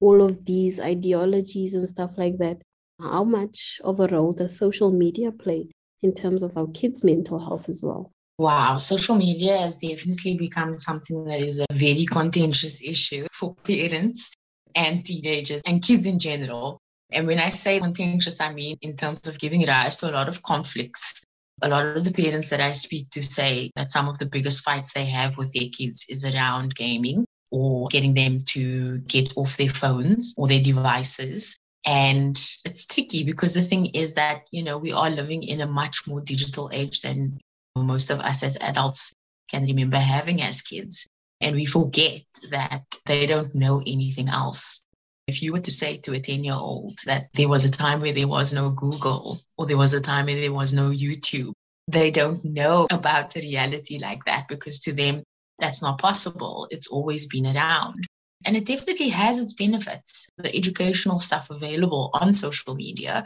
all 0.00 0.22
of 0.22 0.44
these 0.44 0.80
ideologies 0.80 1.74
and 1.74 1.88
stuff 1.88 2.12
like 2.16 2.38
that. 2.38 2.60
How 3.00 3.22
much 3.22 3.80
of 3.84 4.00
a 4.00 4.08
role 4.08 4.32
does 4.32 4.58
social 4.58 4.90
media 4.90 5.30
play 5.30 5.68
in 6.02 6.14
terms 6.14 6.42
of 6.42 6.56
our 6.56 6.66
kids' 6.66 7.04
mental 7.04 7.38
health 7.38 7.68
as 7.68 7.84
well? 7.84 8.10
Wow, 8.38 8.76
social 8.76 9.16
media 9.16 9.56
has 9.58 9.76
definitely 9.76 10.36
become 10.36 10.74
something 10.74 11.24
that 11.26 11.38
is 11.38 11.60
a 11.60 11.66
very 11.72 12.06
contentious 12.06 12.82
issue 12.82 13.26
for 13.30 13.54
parents 13.64 14.32
and 14.74 15.04
teenagers 15.04 15.62
and 15.64 15.82
kids 15.82 16.08
in 16.08 16.18
general. 16.18 16.80
And 17.12 17.26
when 17.26 17.38
I 17.38 17.50
say 17.50 17.78
contentious, 17.78 18.40
I 18.40 18.52
mean 18.52 18.78
in 18.82 18.96
terms 18.96 19.28
of 19.28 19.38
giving 19.38 19.64
rise 19.66 19.98
to 19.98 20.10
a 20.10 20.12
lot 20.12 20.28
of 20.28 20.42
conflicts. 20.42 21.22
A 21.60 21.68
lot 21.68 21.96
of 21.96 22.04
the 22.04 22.12
parents 22.12 22.50
that 22.50 22.60
I 22.60 22.72
speak 22.72 23.10
to 23.10 23.22
say 23.22 23.70
that 23.76 23.90
some 23.90 24.08
of 24.08 24.18
the 24.18 24.26
biggest 24.26 24.64
fights 24.64 24.92
they 24.92 25.04
have 25.06 25.36
with 25.36 25.52
their 25.52 25.68
kids 25.68 26.06
is 26.08 26.24
around 26.24 26.74
gaming 26.74 27.24
or 27.50 27.86
getting 27.88 28.14
them 28.14 28.38
to 28.48 28.98
get 29.00 29.36
off 29.36 29.56
their 29.56 29.68
phones 29.68 30.34
or 30.36 30.48
their 30.48 30.62
devices. 30.62 31.56
And 31.84 32.36
it's 32.64 32.86
tricky 32.86 33.24
because 33.24 33.54
the 33.54 33.60
thing 33.60 33.86
is 33.94 34.14
that, 34.14 34.46
you 34.50 34.64
know, 34.64 34.78
we 34.78 34.92
are 34.92 35.10
living 35.10 35.42
in 35.42 35.60
a 35.60 35.66
much 35.66 36.06
more 36.08 36.20
digital 36.20 36.70
age 36.72 37.02
than 37.02 37.38
most 37.76 38.10
of 38.10 38.20
us 38.20 38.42
as 38.42 38.56
adults 38.60 39.12
can 39.48 39.64
remember 39.64 39.98
having 39.98 40.40
as 40.42 40.62
kids. 40.62 41.06
And 41.40 41.56
we 41.56 41.66
forget 41.66 42.22
that 42.50 42.84
they 43.06 43.26
don't 43.26 43.54
know 43.54 43.82
anything 43.86 44.28
else. 44.28 44.84
If 45.32 45.40
you 45.40 45.52
were 45.52 45.60
to 45.60 45.70
say 45.70 45.96
to 45.96 46.12
a 46.12 46.20
10 46.20 46.44
year 46.44 46.52
old 46.54 46.92
that 47.06 47.28
there 47.32 47.48
was 47.48 47.64
a 47.64 47.70
time 47.70 48.00
where 48.00 48.12
there 48.12 48.28
was 48.28 48.52
no 48.52 48.68
Google 48.68 49.38
or 49.56 49.64
there 49.64 49.78
was 49.78 49.94
a 49.94 50.00
time 50.02 50.26
where 50.26 50.38
there 50.38 50.52
was 50.52 50.74
no 50.74 50.90
YouTube, 50.90 51.54
they 51.88 52.10
don't 52.10 52.44
know 52.44 52.86
about 52.90 53.34
a 53.34 53.40
reality 53.40 53.98
like 53.98 54.24
that 54.24 54.46
because 54.46 54.80
to 54.80 54.92
them, 54.92 55.22
that's 55.58 55.82
not 55.82 55.98
possible. 55.98 56.68
It's 56.70 56.88
always 56.88 57.28
been 57.28 57.46
around. 57.46 58.04
And 58.44 58.56
it 58.56 58.66
definitely 58.66 59.08
has 59.08 59.40
its 59.40 59.54
benefits. 59.54 60.28
The 60.36 60.54
educational 60.54 61.18
stuff 61.18 61.48
available 61.48 62.10
on 62.12 62.34
social 62.34 62.74
media, 62.74 63.24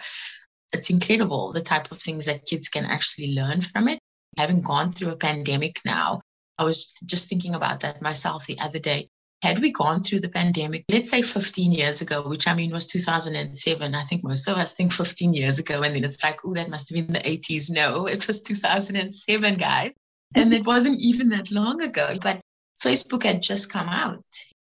it's 0.72 0.90
incredible 0.90 1.52
the 1.52 1.60
type 1.60 1.90
of 1.90 1.98
things 1.98 2.26
that 2.26 2.46
kids 2.46 2.68
can 2.68 2.84
actually 2.84 3.34
learn 3.34 3.60
from 3.62 3.88
it. 3.88 3.98
Having 4.38 4.62
gone 4.62 4.92
through 4.92 5.10
a 5.10 5.16
pandemic 5.16 5.80
now, 5.84 6.20
I 6.56 6.62
was 6.62 6.92
just 7.04 7.28
thinking 7.28 7.56
about 7.56 7.80
that 7.80 8.00
myself 8.00 8.46
the 8.46 8.60
other 8.60 8.78
day. 8.78 9.08
Had 9.42 9.60
we 9.60 9.70
gone 9.70 10.00
through 10.00 10.20
the 10.20 10.30
pandemic, 10.30 10.84
let's 10.90 11.10
say 11.10 11.22
15 11.22 11.70
years 11.72 12.00
ago, 12.00 12.28
which 12.28 12.48
I 12.48 12.54
mean 12.54 12.72
was 12.72 12.86
2007, 12.86 13.94
I 13.94 14.02
think 14.02 14.24
most 14.24 14.48
of 14.48 14.56
us 14.56 14.72
think 14.72 14.92
15 14.92 15.34
years 15.34 15.58
ago, 15.58 15.82
and 15.82 15.94
then 15.94 16.04
it's 16.04 16.24
like, 16.24 16.38
oh, 16.44 16.54
that 16.54 16.70
must 16.70 16.88
have 16.88 17.06
been 17.06 17.12
the 17.12 17.20
80s. 17.20 17.70
No, 17.70 18.06
it 18.06 18.26
was 18.26 18.42
2007, 18.42 19.54
guys. 19.56 19.92
And 20.34 20.52
it 20.52 20.66
wasn't 20.66 21.00
even 21.00 21.28
that 21.30 21.50
long 21.50 21.82
ago. 21.82 22.16
But 22.20 22.40
Facebook 22.80 23.22
had 23.22 23.42
just 23.42 23.70
come 23.70 23.88
out. 23.88 24.24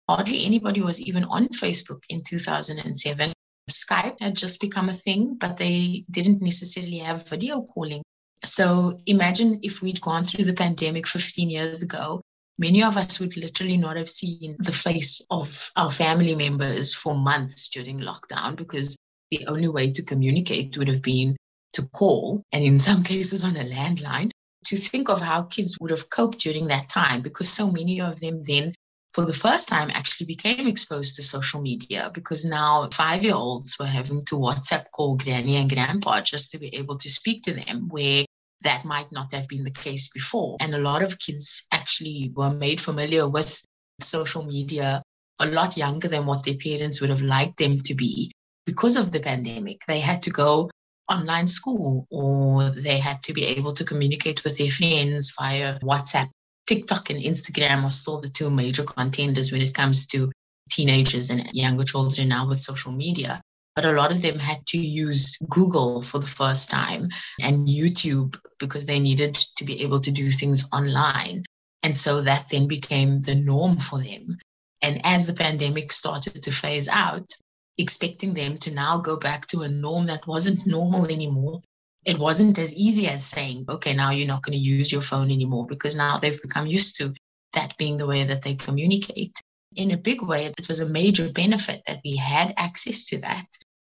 Hardly 0.08 0.44
anybody 0.44 0.80
was 0.80 1.00
even 1.00 1.24
on 1.24 1.48
Facebook 1.48 2.02
in 2.08 2.22
2007. 2.22 3.32
Skype 3.70 4.20
had 4.20 4.36
just 4.36 4.60
become 4.60 4.88
a 4.88 4.92
thing, 4.92 5.36
but 5.38 5.56
they 5.56 6.04
didn't 6.10 6.40
necessarily 6.40 6.98
have 6.98 7.28
video 7.28 7.62
calling. 7.62 8.02
So 8.44 8.98
imagine 9.06 9.60
if 9.62 9.82
we'd 9.82 10.00
gone 10.00 10.24
through 10.24 10.44
the 10.44 10.54
pandemic 10.54 11.06
15 11.06 11.50
years 11.50 11.82
ago, 11.82 12.22
many 12.58 12.82
of 12.82 12.96
us 12.96 13.20
would 13.20 13.36
literally 13.36 13.76
not 13.76 13.96
have 13.96 14.08
seen 14.08 14.56
the 14.58 14.72
face 14.72 15.22
of 15.30 15.70
our 15.76 15.90
family 15.90 16.34
members 16.34 16.94
for 16.94 17.14
months 17.14 17.68
during 17.68 18.00
lockdown 18.00 18.56
because 18.56 18.96
the 19.30 19.46
only 19.46 19.68
way 19.68 19.92
to 19.92 20.02
communicate 20.02 20.76
would 20.76 20.88
have 20.88 21.02
been 21.02 21.36
to 21.74 21.86
call, 21.88 22.42
and 22.52 22.64
in 22.64 22.78
some 22.88 23.02
cases 23.02 23.44
on 23.44 23.56
a 23.56 23.64
landline, 23.64 24.30
to 24.64 24.76
think 24.76 25.08
of 25.08 25.20
how 25.20 25.42
kids 25.42 25.76
would 25.80 25.90
have 25.90 26.10
coped 26.10 26.38
during 26.40 26.66
that 26.66 26.88
time 26.88 27.22
because 27.22 27.48
so 27.48 27.70
many 27.70 28.00
of 28.00 28.20
them 28.20 28.42
then 28.44 28.74
for 29.12 29.24
the 29.24 29.32
first 29.32 29.68
time 29.68 29.90
actually 29.90 30.26
became 30.26 30.66
exposed 30.66 31.14
to 31.14 31.22
social 31.22 31.62
media 31.62 32.10
because 32.12 32.44
now 32.44 32.88
five 32.92 33.22
year 33.22 33.34
olds 33.34 33.76
were 33.78 33.86
having 33.86 34.20
to 34.20 34.34
WhatsApp 34.34 34.84
call 34.92 35.16
granny 35.16 35.56
and 35.56 35.70
grandpa 35.70 36.20
just 36.20 36.50
to 36.50 36.58
be 36.58 36.74
able 36.74 36.98
to 36.98 37.08
speak 37.08 37.42
to 37.42 37.54
them, 37.54 37.88
where 37.88 38.24
that 38.62 38.84
might 38.84 39.10
not 39.12 39.32
have 39.32 39.48
been 39.48 39.64
the 39.64 39.70
case 39.70 40.08
before. 40.08 40.56
And 40.60 40.74
a 40.74 40.78
lot 40.78 41.02
of 41.02 41.18
kids 41.18 41.66
actually 41.72 42.32
were 42.34 42.50
made 42.50 42.80
familiar 42.80 43.28
with 43.28 43.64
social 44.00 44.44
media 44.44 45.02
a 45.40 45.46
lot 45.46 45.76
younger 45.76 46.08
than 46.08 46.26
what 46.26 46.44
their 46.44 46.56
parents 46.56 47.00
would 47.00 47.10
have 47.10 47.22
liked 47.22 47.58
them 47.58 47.76
to 47.76 47.94
be 47.94 48.32
because 48.66 48.96
of 48.96 49.12
the 49.12 49.20
pandemic. 49.20 49.80
They 49.86 50.00
had 50.00 50.22
to 50.22 50.30
go 50.30 50.70
online 51.10 51.46
school 51.46 52.06
or 52.10 52.70
they 52.70 52.98
had 52.98 53.22
to 53.24 53.32
be 53.32 53.44
able 53.46 53.72
to 53.72 53.84
communicate 53.84 54.44
with 54.44 54.58
their 54.58 54.70
friends 54.70 55.32
via 55.38 55.78
WhatsApp. 55.80 56.28
TikTok 56.66 57.10
and 57.10 57.22
Instagram 57.22 57.84
are 57.84 57.90
still 57.90 58.20
the 58.20 58.28
two 58.28 58.50
major 58.50 58.84
contenders 58.84 59.52
when 59.52 59.62
it 59.62 59.72
comes 59.72 60.06
to 60.08 60.30
teenagers 60.68 61.30
and 61.30 61.48
younger 61.52 61.84
children 61.84 62.28
now 62.28 62.46
with 62.46 62.58
social 62.58 62.92
media. 62.92 63.40
But 63.78 63.84
a 63.84 63.92
lot 63.92 64.10
of 64.10 64.22
them 64.22 64.40
had 64.40 64.66
to 64.66 64.76
use 64.76 65.36
Google 65.48 66.00
for 66.00 66.18
the 66.18 66.26
first 66.26 66.68
time 66.68 67.10
and 67.40 67.68
YouTube 67.68 68.36
because 68.58 68.86
they 68.86 68.98
needed 68.98 69.34
to 69.56 69.64
be 69.64 69.82
able 69.84 70.00
to 70.00 70.10
do 70.10 70.32
things 70.32 70.68
online. 70.72 71.44
And 71.84 71.94
so 71.94 72.20
that 72.22 72.48
then 72.50 72.66
became 72.66 73.20
the 73.20 73.36
norm 73.36 73.76
for 73.76 74.00
them. 74.00 74.36
And 74.82 75.00
as 75.04 75.28
the 75.28 75.32
pandemic 75.32 75.92
started 75.92 76.42
to 76.42 76.50
phase 76.50 76.88
out, 76.88 77.30
expecting 77.76 78.34
them 78.34 78.54
to 78.54 78.74
now 78.74 78.98
go 78.98 79.16
back 79.16 79.46
to 79.46 79.60
a 79.60 79.68
norm 79.68 80.06
that 80.06 80.26
wasn't 80.26 80.66
normal 80.66 81.06
anymore. 81.06 81.62
It 82.04 82.18
wasn't 82.18 82.58
as 82.58 82.74
easy 82.74 83.06
as 83.06 83.24
saying, 83.24 83.66
okay, 83.68 83.94
now 83.94 84.10
you're 84.10 84.26
not 84.26 84.42
going 84.42 84.58
to 84.58 84.70
use 84.76 84.90
your 84.90 85.02
phone 85.02 85.30
anymore 85.30 85.68
because 85.68 85.96
now 85.96 86.18
they've 86.18 86.42
become 86.42 86.66
used 86.66 86.96
to 86.96 87.14
that 87.52 87.76
being 87.78 87.96
the 87.96 88.08
way 88.08 88.24
that 88.24 88.42
they 88.42 88.56
communicate. 88.56 89.36
In 89.76 89.92
a 89.92 89.96
big 89.96 90.20
way, 90.20 90.46
it 90.46 90.66
was 90.66 90.80
a 90.80 90.88
major 90.88 91.30
benefit 91.32 91.82
that 91.86 92.00
we 92.04 92.16
had 92.16 92.54
access 92.56 93.04
to 93.04 93.18
that 93.18 93.46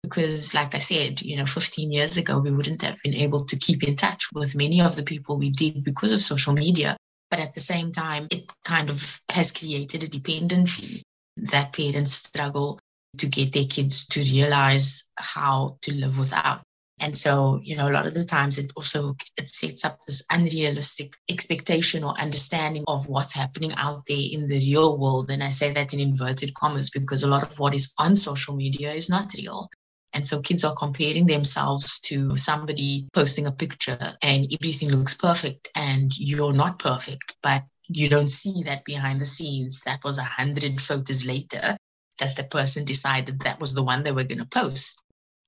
because, 0.06 0.54
like 0.54 0.76
I 0.76 0.80
said, 0.80 1.22
you 1.22 1.36
know, 1.36 1.46
15 1.46 1.92
years 1.92 2.18
ago, 2.18 2.40
we 2.40 2.52
wouldn't 2.52 2.82
have 2.82 2.98
been 3.04 3.16
able 3.16 3.46
to 3.46 3.58
keep 3.58 3.84
in 3.84 3.96
touch 3.96 4.28
with 4.34 4.56
many 4.56 4.82
of 4.82 4.96
the 4.96 5.04
people 5.04 5.38
we 5.38 5.50
did 5.50 5.84
because 5.84 6.14
of 6.14 6.20
social 6.20 6.54
media. 6.54 6.96
But 7.30 7.40
at 7.40 7.54
the 7.54 7.60
same 7.60 7.92
time, 7.92 8.28
it 8.32 8.52
kind 8.64 8.90
of 8.90 9.20
has 9.30 9.52
created 9.52 10.04
a 10.04 10.08
dependency 10.08 11.02
that 11.38 11.74
parents 11.74 12.14
struggle 12.14 12.80
to 13.18 13.28
get 13.28 13.54
their 13.54 13.66
kids 13.66 14.08
to 14.08 14.22
realize 14.22 15.12
how 15.18 15.78
to 15.82 15.94
live 15.94 16.20
without. 16.20 16.62
And 17.00 17.18
so, 17.18 17.60
you 17.62 17.76
know, 17.76 17.90
a 17.90 17.92
lot 17.92 18.06
of 18.06 18.14
the 18.14 18.24
times 18.24 18.58
it 18.58 18.72
also 18.78 19.16
it 19.36 19.50
sets 19.50 19.84
up 19.84 20.00
this 20.02 20.24
unrealistic 20.32 21.14
expectation 21.30 22.06
or 22.06 22.18
understanding 22.20 22.86
of 22.88 23.10
what's 23.10 23.34
happening 23.34 23.74
out 23.76 24.02
there 24.08 24.26
in 24.32 24.48
the 24.48 24.60
real 24.60 24.98
world. 24.98 25.30
And 25.30 25.44
I 25.44 25.50
say 25.50 25.74
that 25.74 25.94
in 25.94 26.00
inverted 26.00 26.54
commas 26.54 26.90
because 26.90 27.24
a 27.24 27.28
lot 27.28 27.44
of 27.44 27.60
what 27.60 27.74
is 27.74 27.94
on 28.00 28.16
social 28.16 28.56
media 28.56 28.94
is 28.94 29.10
not 29.10 29.34
real. 29.38 29.70
And 30.16 30.26
so 30.26 30.40
kids 30.40 30.64
are 30.64 30.74
comparing 30.74 31.28
themselves 31.28 32.00
to 32.02 32.38
somebody 32.38 33.06
posting 33.14 33.48
a 33.48 33.52
picture 33.52 34.00
and 34.24 34.48
everything 34.52 34.90
looks 34.90 35.14
perfect 35.14 35.70
and 35.76 36.10
you're 36.18 36.54
not 36.54 36.80
perfect, 36.80 37.36
but 37.44 37.64
you 37.88 38.08
don't 38.08 38.30
see 38.30 38.64
that 38.64 38.86
behind 38.86 39.20
the 39.20 39.26
scenes. 39.26 39.82
That 39.82 40.04
was 40.06 40.18
a 40.18 40.24
hundred 40.24 40.80
photos 40.80 41.28
later 41.28 41.76
that 42.20 42.38
the 42.38 42.46
person 42.46 42.86
decided 42.86 43.42
that 43.42 43.60
was 43.60 43.76
the 43.76 43.84
one 43.84 44.04
they 44.04 44.14
were 44.14 44.24
going 44.24 44.40
to 44.40 44.46
post. 44.46 45.04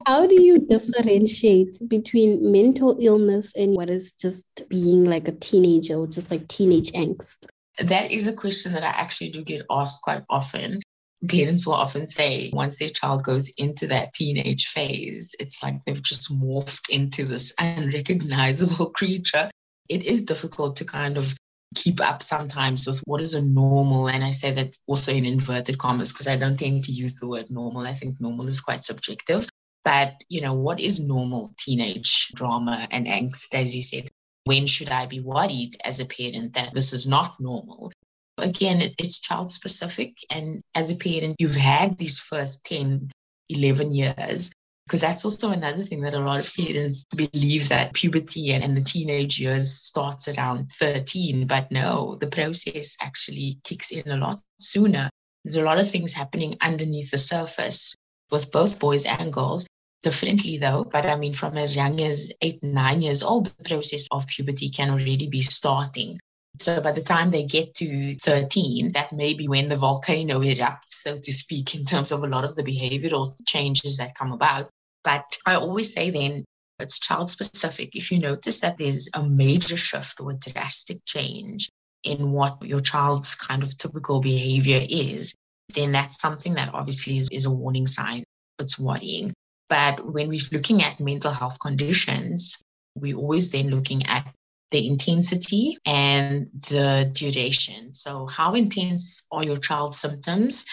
How 0.05 0.27
do 0.27 0.39
you 0.39 0.59
differentiate 0.59 1.79
between 1.87 2.51
mental 2.51 2.97
illness 2.99 3.55
and 3.55 3.73
what 3.73 3.89
is 3.89 4.11
just 4.11 4.45
being 4.69 5.05
like 5.05 5.29
a 5.29 5.31
teenager 5.31 5.95
or 5.95 6.07
just 6.07 6.29
like 6.29 6.47
teenage 6.49 6.91
angst? 6.91 7.47
That 7.79 8.11
is 8.11 8.27
a 8.27 8.33
question 8.33 8.73
that 8.73 8.83
I 8.83 8.87
actually 8.87 9.31
do 9.31 9.43
get 9.43 9.65
asked 9.69 10.01
quite 10.01 10.23
often. 10.29 10.81
Parents 11.29 11.65
will 11.65 11.73
often 11.73 12.07
say 12.07 12.51
once 12.53 12.77
their 12.77 12.89
child 12.89 13.23
goes 13.23 13.49
into 13.57 13.87
that 13.87 14.13
teenage 14.13 14.65
phase, 14.67 15.35
it's 15.39 15.63
like 15.63 15.83
they've 15.83 16.03
just 16.03 16.31
morphed 16.31 16.89
into 16.89 17.25
this 17.25 17.53
unrecognizable 17.59 18.89
creature. 18.95 19.49
It 19.89 20.05
is 20.05 20.23
difficult 20.23 20.75
to 20.77 20.85
kind 20.85 21.17
of 21.17 21.33
keep 21.75 21.99
up 22.01 22.23
sometimes 22.23 22.87
with 22.87 23.01
what 23.05 23.21
is 23.21 23.33
a 23.33 23.41
normal. 23.41 24.09
And 24.09 24.23
I 24.23 24.29
say 24.29 24.51
that 24.51 24.77
also 24.87 25.11
in 25.11 25.25
inverted 25.25 25.77
commas 25.77 26.13
because 26.13 26.27
I 26.27 26.37
don't 26.37 26.57
tend 26.57 26.83
to 26.85 26.91
use 26.91 27.15
the 27.15 27.27
word 27.27 27.49
normal. 27.49 27.87
I 27.87 27.93
think 27.93 28.21
normal 28.21 28.47
is 28.47 28.61
quite 28.61 28.83
subjective. 28.83 29.47
But, 29.83 30.15
you 30.27 30.41
know, 30.41 30.53
what 30.53 30.79
is 30.79 30.99
normal 30.99 31.49
teenage 31.57 32.29
drama 32.35 32.87
and 32.91 33.05
angst, 33.05 33.55
as 33.55 33.75
you 33.75 33.81
said? 33.81 34.09
When 34.43 34.65
should 34.65 34.89
I 34.89 35.05
be 35.05 35.19
worried 35.19 35.77
as 35.83 35.99
a 35.99 36.05
parent 36.05 36.53
that 36.53 36.73
this 36.73 36.93
is 36.93 37.07
not 37.07 37.39
normal? 37.39 37.91
Again, 38.37 38.93
it's 38.97 39.19
child 39.19 39.49
specific. 39.51 40.15
And 40.29 40.61
as 40.75 40.91
a 40.91 40.95
parent, 40.95 41.35
you've 41.39 41.55
had 41.55 41.97
these 41.97 42.19
first 42.19 42.65
10, 42.65 43.09
11 43.49 43.93
years 43.93 44.51
because 44.87 45.01
that's 45.01 45.25
also 45.25 45.51
another 45.51 45.83
thing 45.83 46.01
that 46.01 46.13
a 46.13 46.19
lot 46.19 46.39
of 46.39 46.53
parents 46.55 47.05
believe 47.15 47.67
that 47.67 47.93
puberty 47.93 48.51
and, 48.51 48.63
and 48.63 48.77
the 48.77 48.81
teenage 48.81 49.39
years 49.39 49.73
starts 49.73 50.27
around 50.29 50.71
13 50.71 51.45
but 51.45 51.69
no 51.71 52.15
the 52.15 52.27
process 52.27 52.95
actually 53.01 53.59
kicks 53.63 53.91
in 53.91 54.09
a 54.09 54.15
lot 54.15 54.39
sooner 54.59 55.09
there's 55.43 55.57
a 55.57 55.61
lot 55.61 55.79
of 55.79 55.89
things 55.89 56.13
happening 56.13 56.55
underneath 56.61 57.11
the 57.11 57.17
surface 57.17 57.95
with 58.31 58.51
both 58.51 58.79
boys 58.79 59.05
and 59.05 59.33
girls 59.33 59.67
differently 60.03 60.57
though 60.57 60.85
but 60.85 61.05
i 61.05 61.17
mean 61.17 61.33
from 61.33 61.57
as 61.57 61.75
young 61.75 61.99
as 62.01 62.31
eight 62.41 62.63
nine 62.63 63.01
years 63.01 63.23
old 63.23 63.47
the 63.47 63.63
process 63.63 64.07
of 64.11 64.27
puberty 64.27 64.69
can 64.69 64.89
already 64.89 65.27
be 65.27 65.41
starting 65.41 66.17
so 66.59 66.81
by 66.81 66.91
the 66.91 67.01
time 67.01 67.31
they 67.31 67.45
get 67.45 67.75
to 67.75 68.15
13, 68.15 68.91
that 68.93 69.13
may 69.13 69.33
be 69.33 69.47
when 69.47 69.67
the 69.67 69.75
volcano 69.75 70.39
erupts, 70.39 70.89
so 70.89 71.17
to 71.17 71.33
speak, 71.33 71.75
in 71.75 71.85
terms 71.85 72.11
of 72.11 72.23
a 72.23 72.27
lot 72.27 72.43
of 72.43 72.55
the 72.55 72.63
behavioral 72.63 73.33
changes 73.45 73.97
that 73.97 74.15
come 74.15 74.31
about. 74.31 74.69
But 75.03 75.25
I 75.45 75.55
always 75.55 75.93
say 75.93 76.09
then 76.09 76.45
it's 76.79 76.99
child 76.99 77.29
specific. 77.29 77.95
If 77.95 78.11
you 78.11 78.19
notice 78.19 78.59
that 78.59 78.77
there's 78.77 79.09
a 79.13 79.23
major 79.23 79.77
shift 79.77 80.19
or 80.21 80.31
a 80.31 80.37
drastic 80.37 80.99
change 81.05 81.69
in 82.03 82.31
what 82.31 82.63
your 82.63 82.81
child's 82.81 83.35
kind 83.35 83.63
of 83.63 83.77
typical 83.77 84.21
behavior 84.21 84.85
is, 84.87 85.35
then 85.73 85.91
that's 85.91 86.21
something 86.21 86.53
that 86.55 86.73
obviously 86.73 87.17
is, 87.17 87.29
is 87.31 87.45
a 87.45 87.51
warning 87.51 87.87
sign. 87.87 88.23
It's 88.59 88.79
worrying. 88.79 89.33
But 89.69 90.05
when 90.05 90.29
we're 90.29 90.39
looking 90.51 90.83
at 90.83 90.99
mental 90.99 91.31
health 91.31 91.59
conditions, 91.59 92.61
we're 92.95 93.17
always 93.17 93.49
then 93.49 93.69
looking 93.69 94.05
at 94.05 94.33
the 94.71 94.87
intensity 94.87 95.77
and 95.85 96.47
the 96.69 97.09
duration. 97.13 97.93
So, 97.93 98.27
how 98.27 98.53
intense 98.53 99.25
are 99.31 99.43
your 99.43 99.57
child's 99.57 99.99
symptoms 99.99 100.65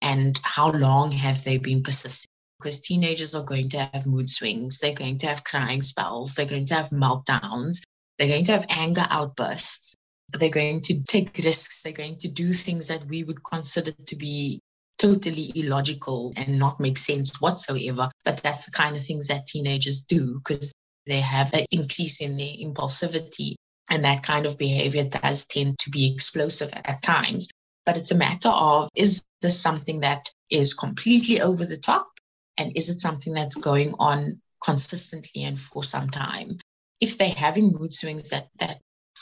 and 0.00 0.38
how 0.42 0.70
long 0.70 1.12
have 1.12 1.42
they 1.44 1.58
been 1.58 1.82
persisting? 1.82 2.28
because 2.62 2.80
teenagers 2.80 3.34
are 3.34 3.42
going 3.42 3.68
to 3.70 3.78
have 3.78 4.06
mood 4.06 4.30
swings. 4.30 4.78
They're 4.78 4.94
going 4.94 5.18
to 5.18 5.26
have 5.26 5.42
crying 5.42 5.82
spells. 5.82 6.34
They're 6.34 6.46
going 6.46 6.66
to 6.66 6.74
have 6.74 6.90
meltdowns. 6.90 7.82
They're 8.18 8.28
going 8.28 8.44
to 8.44 8.52
have 8.52 8.66
anger 8.70 9.04
outbursts. 9.10 9.96
They're 10.32 10.50
going 10.50 10.80
to 10.82 11.02
take 11.02 11.36
risks. 11.38 11.82
They're 11.82 11.92
going 11.92 12.18
to 12.18 12.28
do 12.28 12.52
things 12.52 12.88
that 12.88 13.04
we 13.06 13.24
would 13.24 13.42
consider 13.42 13.90
to 14.06 14.16
be 14.16 14.60
totally 14.98 15.50
illogical 15.56 16.32
and 16.36 16.58
not 16.58 16.78
make 16.78 16.98
sense 16.98 17.40
whatsoever. 17.40 18.08
But 18.24 18.40
that's 18.42 18.66
the 18.66 18.70
kind 18.70 18.94
of 18.94 19.02
things 19.02 19.26
that 19.28 19.46
teenagers 19.46 20.02
do 20.02 20.38
because 20.38 20.72
they 21.06 21.20
have 21.20 21.52
an 21.54 21.64
increase 21.70 22.20
in 22.20 22.36
their 22.36 22.46
impulsivity. 22.46 23.54
And 23.90 24.04
that 24.04 24.22
kind 24.22 24.46
of 24.46 24.58
behavior 24.58 25.04
does 25.04 25.46
tend 25.46 25.78
to 25.80 25.90
be 25.90 26.12
explosive 26.12 26.72
at 26.72 27.02
times. 27.02 27.48
But 27.84 27.96
it's 27.96 28.12
a 28.12 28.16
matter 28.16 28.48
of 28.48 28.88
is 28.94 29.24
this 29.40 29.60
something 29.60 30.00
that 30.00 30.30
is 30.50 30.74
completely 30.74 31.40
over 31.40 31.64
the 31.64 31.76
top? 31.76 32.08
And 32.56 32.72
is 32.76 32.90
it 32.90 33.00
something 33.00 33.34
that's 33.34 33.56
going 33.56 33.94
on 33.98 34.40
consistently 34.64 35.44
and 35.44 35.58
for 35.58 35.82
some 35.82 36.08
time? 36.08 36.58
If 37.00 37.18
they're 37.18 37.30
having 37.30 37.72
mood 37.72 37.92
swings 37.92 38.30
that, 38.30 38.48
that 38.58 38.78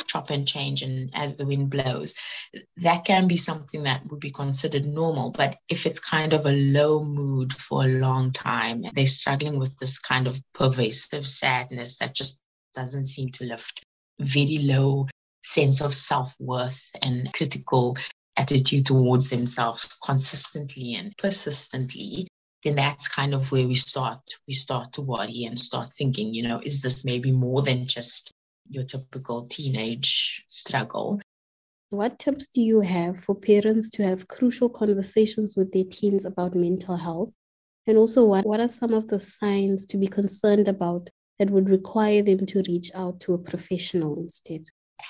chop 0.06 0.30
and 0.30 0.46
change 0.46 0.82
and 0.82 1.10
as 1.14 1.36
the 1.36 1.46
wind 1.46 1.70
blows, 1.70 2.14
that 2.78 3.04
can 3.04 3.28
be 3.28 3.36
something 3.36 3.82
that 3.84 4.02
would 4.10 4.20
be 4.20 4.30
considered 4.30 4.84
normal. 4.84 5.30
But 5.30 5.56
if 5.68 5.86
it's 5.86 6.00
kind 6.00 6.32
of 6.32 6.46
a 6.46 6.72
low 6.72 7.04
mood 7.04 7.52
for 7.52 7.84
a 7.84 7.88
long 7.88 8.32
time, 8.32 8.82
they're 8.94 9.06
struggling 9.06 9.58
with 9.58 9.76
this 9.78 9.98
kind 9.98 10.26
of 10.26 10.40
pervasive 10.54 11.26
sadness 11.26 11.98
that 11.98 12.14
just 12.14 12.42
doesn't 12.74 13.06
seem 13.06 13.30
to 13.30 13.44
lift, 13.44 13.84
very 14.20 14.58
low 14.58 15.08
sense 15.42 15.80
of 15.80 15.94
self 15.94 16.36
worth 16.38 16.94
and 17.02 17.32
critical 17.32 17.96
attitude 18.36 18.86
towards 18.86 19.30
themselves 19.30 19.98
consistently 20.04 20.94
and 20.94 21.16
persistently 21.16 22.26
then 22.64 22.76
that's 22.76 23.08
kind 23.08 23.34
of 23.34 23.50
where 23.50 23.66
we 23.66 23.74
start 23.74 24.20
we 24.46 24.54
start 24.54 24.92
to 24.92 25.02
worry 25.02 25.44
and 25.44 25.58
start 25.58 25.88
thinking 25.88 26.32
you 26.34 26.42
know 26.42 26.60
is 26.62 26.82
this 26.82 27.04
maybe 27.04 27.32
more 27.32 27.62
than 27.62 27.84
just 27.86 28.32
your 28.70 28.84
typical 28.84 29.46
teenage 29.46 30.44
struggle 30.48 31.20
what 31.90 32.18
tips 32.20 32.46
do 32.46 32.62
you 32.62 32.80
have 32.80 33.18
for 33.18 33.34
parents 33.34 33.90
to 33.90 34.04
have 34.04 34.28
crucial 34.28 34.68
conversations 34.68 35.56
with 35.56 35.72
their 35.72 35.84
teens 35.84 36.24
about 36.24 36.54
mental 36.54 36.96
health 36.96 37.34
and 37.86 37.98
also 37.98 38.24
what, 38.24 38.46
what 38.46 38.60
are 38.60 38.68
some 38.68 38.92
of 38.92 39.08
the 39.08 39.18
signs 39.18 39.86
to 39.86 39.98
be 39.98 40.06
concerned 40.06 40.68
about 40.68 41.10
that 41.38 41.50
would 41.50 41.68
require 41.68 42.22
them 42.22 42.46
to 42.46 42.62
reach 42.68 42.90
out 42.94 43.18
to 43.20 43.34
a 43.34 43.38
professional 43.38 44.16
instead 44.18 44.62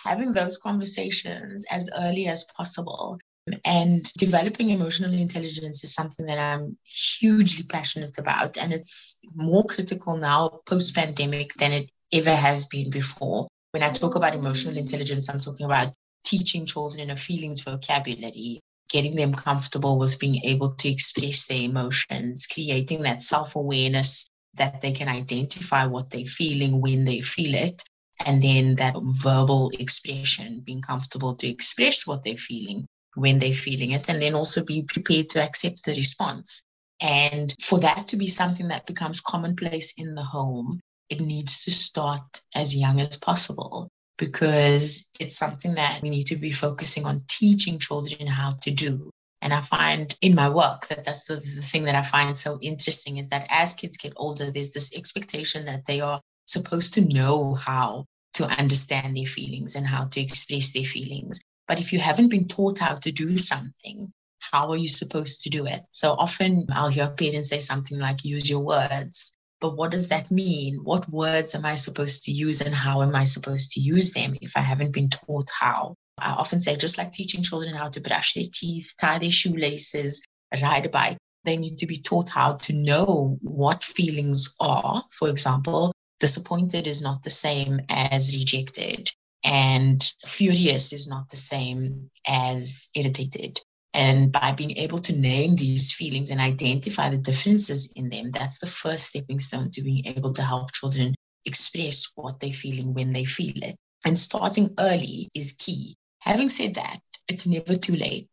having 0.04 0.32
those 0.32 0.56
conversations 0.56 1.66
as 1.70 1.90
early 1.98 2.26
as 2.26 2.44
possible 2.56 3.18
and 3.64 4.12
developing 4.14 4.70
emotional 4.70 5.12
intelligence 5.12 5.82
is 5.84 5.94
something 5.94 6.26
that 6.26 6.38
I'm 6.38 6.76
hugely 6.84 7.64
passionate 7.64 8.18
about. 8.18 8.56
And 8.58 8.72
it's 8.72 9.18
more 9.34 9.64
critical 9.64 10.16
now 10.16 10.60
post 10.66 10.94
pandemic 10.94 11.54
than 11.54 11.72
it 11.72 11.90
ever 12.12 12.34
has 12.34 12.66
been 12.66 12.90
before. 12.90 13.48
When 13.72 13.82
I 13.82 13.90
talk 13.90 14.16
about 14.16 14.34
emotional 14.34 14.76
intelligence, 14.76 15.28
I'm 15.28 15.40
talking 15.40 15.66
about 15.66 15.92
teaching 16.24 16.66
children 16.66 17.10
a 17.10 17.16
feelings 17.16 17.62
vocabulary, 17.62 18.60
getting 18.90 19.14
them 19.14 19.32
comfortable 19.32 19.98
with 19.98 20.18
being 20.18 20.44
able 20.44 20.74
to 20.74 20.88
express 20.88 21.46
their 21.46 21.62
emotions, 21.62 22.46
creating 22.46 23.02
that 23.02 23.22
self 23.22 23.56
awareness 23.56 24.26
that 24.54 24.80
they 24.80 24.92
can 24.92 25.08
identify 25.08 25.86
what 25.86 26.10
they're 26.10 26.24
feeling 26.24 26.80
when 26.80 27.04
they 27.04 27.20
feel 27.20 27.54
it. 27.54 27.82
And 28.26 28.42
then 28.42 28.74
that 28.76 28.96
verbal 29.00 29.70
expression, 29.78 30.62
being 30.64 30.82
comfortable 30.82 31.36
to 31.36 31.48
express 31.48 32.06
what 32.06 32.22
they're 32.22 32.36
feeling 32.36 32.86
when 33.14 33.38
they're 33.38 33.52
feeling 33.52 33.92
it, 33.92 34.08
and 34.08 34.20
then 34.20 34.34
also 34.34 34.64
be 34.64 34.82
prepared 34.82 35.30
to 35.30 35.42
accept 35.42 35.84
the 35.84 35.94
response. 35.94 36.62
And 37.00 37.54
for 37.62 37.80
that 37.80 38.08
to 38.08 38.16
be 38.16 38.26
something 38.26 38.68
that 38.68 38.86
becomes 38.86 39.20
commonplace 39.20 39.94
in 39.96 40.14
the 40.14 40.22
home, 40.22 40.80
it 41.10 41.20
needs 41.20 41.64
to 41.64 41.70
start 41.70 42.40
as 42.54 42.76
young 42.76 43.00
as 43.00 43.18
possible 43.18 43.90
because 44.16 45.10
it's 45.18 45.36
something 45.36 45.74
that 45.74 46.00
we 46.02 46.10
need 46.10 46.24
to 46.24 46.36
be 46.36 46.52
focusing 46.52 47.06
on 47.06 47.20
teaching 47.28 47.78
children 47.78 48.26
how 48.26 48.50
to 48.62 48.70
do. 48.70 49.10
And 49.42 49.54
I 49.54 49.60
find 49.60 50.14
in 50.20 50.34
my 50.34 50.50
work 50.50 50.86
that 50.88 51.04
that's 51.04 51.24
the, 51.24 51.36
the 51.36 51.62
thing 51.62 51.84
that 51.84 51.94
I 51.94 52.02
find 52.02 52.36
so 52.36 52.58
interesting 52.60 53.16
is 53.16 53.30
that 53.30 53.46
as 53.48 53.72
kids 53.72 53.96
get 53.96 54.12
older, 54.16 54.50
there's 54.50 54.72
this 54.72 54.94
expectation 54.96 55.64
that 55.64 55.86
they 55.86 56.00
are 56.00 56.20
supposed 56.44 56.94
to 56.94 57.00
know 57.00 57.54
how 57.54 58.04
to 58.34 58.44
understand 58.44 59.16
their 59.16 59.24
feelings 59.24 59.76
and 59.76 59.86
how 59.86 60.04
to 60.06 60.20
express 60.20 60.72
their 60.72 60.84
feelings. 60.84 61.40
But 61.66 61.80
if 61.80 61.92
you 61.92 61.98
haven't 61.98 62.28
been 62.28 62.48
taught 62.48 62.78
how 62.78 62.94
to 62.96 63.12
do 63.12 63.38
something, 63.38 64.12
how 64.40 64.70
are 64.70 64.76
you 64.76 64.88
supposed 64.88 65.42
to 65.42 65.50
do 65.50 65.66
it? 65.66 65.80
So 65.90 66.12
often 66.12 66.66
I'll 66.72 66.90
hear 66.90 67.08
parents 67.08 67.48
say 67.48 67.60
something 67.60 67.98
like, 67.98 68.24
use 68.24 68.50
your 68.50 68.60
words. 68.60 69.36
But 69.60 69.76
what 69.76 69.90
does 69.90 70.08
that 70.08 70.30
mean? 70.30 70.76
What 70.84 71.08
words 71.10 71.54
am 71.54 71.66
I 71.66 71.74
supposed 71.74 72.24
to 72.24 72.32
use 72.32 72.60
and 72.62 72.74
how 72.74 73.02
am 73.02 73.14
I 73.14 73.24
supposed 73.24 73.72
to 73.72 73.80
use 73.80 74.12
them 74.12 74.36
if 74.40 74.56
I 74.56 74.60
haven't 74.60 74.94
been 74.94 75.10
taught 75.10 75.48
how? 75.58 75.94
I 76.18 76.32
often 76.32 76.60
say, 76.60 76.76
just 76.76 76.98
like 76.98 77.12
teaching 77.12 77.42
children 77.42 77.74
how 77.74 77.90
to 77.90 78.00
brush 78.00 78.34
their 78.34 78.44
teeth, 78.50 78.94
tie 78.98 79.18
their 79.18 79.30
shoelaces, 79.30 80.24
ride 80.62 80.86
a 80.86 80.88
bike, 80.88 81.18
they 81.44 81.56
need 81.56 81.78
to 81.78 81.86
be 81.86 81.98
taught 81.98 82.28
how 82.28 82.54
to 82.54 82.72
know 82.72 83.38
what 83.42 83.82
feelings 83.82 84.54
are. 84.60 85.04
For 85.10 85.28
example, 85.28 85.92
disappointed 86.18 86.86
is 86.86 87.02
not 87.02 87.22
the 87.22 87.30
same 87.30 87.80
as 87.88 88.36
rejected. 88.36 89.10
And 89.42 90.02
furious 90.26 90.92
is 90.92 91.08
not 91.08 91.30
the 91.30 91.36
same 91.36 92.10
as 92.26 92.90
irritated. 92.94 93.60
And 93.92 94.30
by 94.30 94.52
being 94.52 94.76
able 94.76 94.98
to 94.98 95.18
name 95.18 95.56
these 95.56 95.92
feelings 95.92 96.30
and 96.30 96.40
identify 96.40 97.10
the 97.10 97.18
differences 97.18 97.92
in 97.96 98.08
them, 98.08 98.30
that's 98.30 98.60
the 98.60 98.66
first 98.66 99.06
stepping 99.06 99.40
stone 99.40 99.70
to 99.72 99.82
being 99.82 100.06
able 100.06 100.32
to 100.34 100.42
help 100.42 100.72
children 100.72 101.14
express 101.44 102.12
what 102.14 102.38
they're 102.38 102.52
feeling 102.52 102.94
when 102.94 103.12
they 103.12 103.24
feel 103.24 103.62
it. 103.62 103.76
And 104.04 104.18
starting 104.18 104.74
early 104.78 105.28
is 105.34 105.54
key. 105.54 105.96
Having 106.20 106.50
said 106.50 106.74
that, 106.74 106.98
it's 107.28 107.46
never 107.46 107.76
too 107.76 107.96
late. 107.96 108.28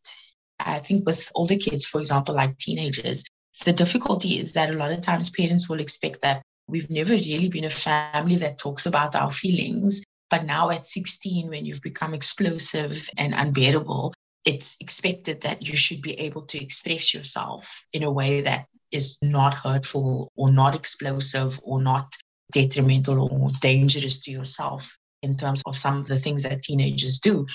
I 0.60 0.78
think 0.78 1.06
with 1.06 1.30
older 1.34 1.56
kids, 1.56 1.86
for 1.86 2.00
example, 2.00 2.34
like 2.34 2.56
teenagers, 2.56 3.24
the 3.64 3.72
difficulty 3.72 4.38
is 4.38 4.52
that 4.52 4.70
a 4.70 4.74
lot 4.74 4.92
of 4.92 5.00
times 5.00 5.30
parents 5.30 5.68
will 5.68 5.80
expect 5.80 6.20
that 6.22 6.42
we've 6.68 6.90
never 6.90 7.12
really 7.12 7.48
been 7.48 7.64
a 7.64 7.70
family 7.70 8.36
that 8.36 8.58
talks 8.58 8.86
about 8.86 9.16
our 9.16 9.30
feelings. 9.30 10.02
But 10.30 10.44
now 10.44 10.70
at 10.70 10.84
16, 10.84 11.48
when 11.48 11.64
you've 11.64 11.82
become 11.82 12.14
explosive 12.14 13.08
and 13.16 13.34
unbearable, 13.34 14.12
it's 14.48 14.78
expected 14.80 15.42
that 15.42 15.60
you 15.60 15.76
should 15.76 16.00
be 16.00 16.18
able 16.20 16.46
to 16.46 16.62
express 16.62 17.12
yourself 17.12 17.84
in 17.92 18.02
a 18.02 18.10
way 18.10 18.40
that 18.40 18.64
is 18.90 19.18
not 19.22 19.52
hurtful 19.52 20.32
or 20.36 20.50
not 20.50 20.74
explosive 20.74 21.60
or 21.62 21.82
not 21.82 22.06
detrimental 22.50 23.28
or 23.30 23.50
dangerous 23.60 24.22
to 24.22 24.30
yourself 24.30 24.96
in 25.22 25.36
terms 25.36 25.62
of 25.66 25.76
some 25.76 25.98
of 25.98 26.06
the 26.06 26.18
things 26.18 26.44
that 26.44 26.62
teenagers 26.62 27.18
do. 27.18 27.46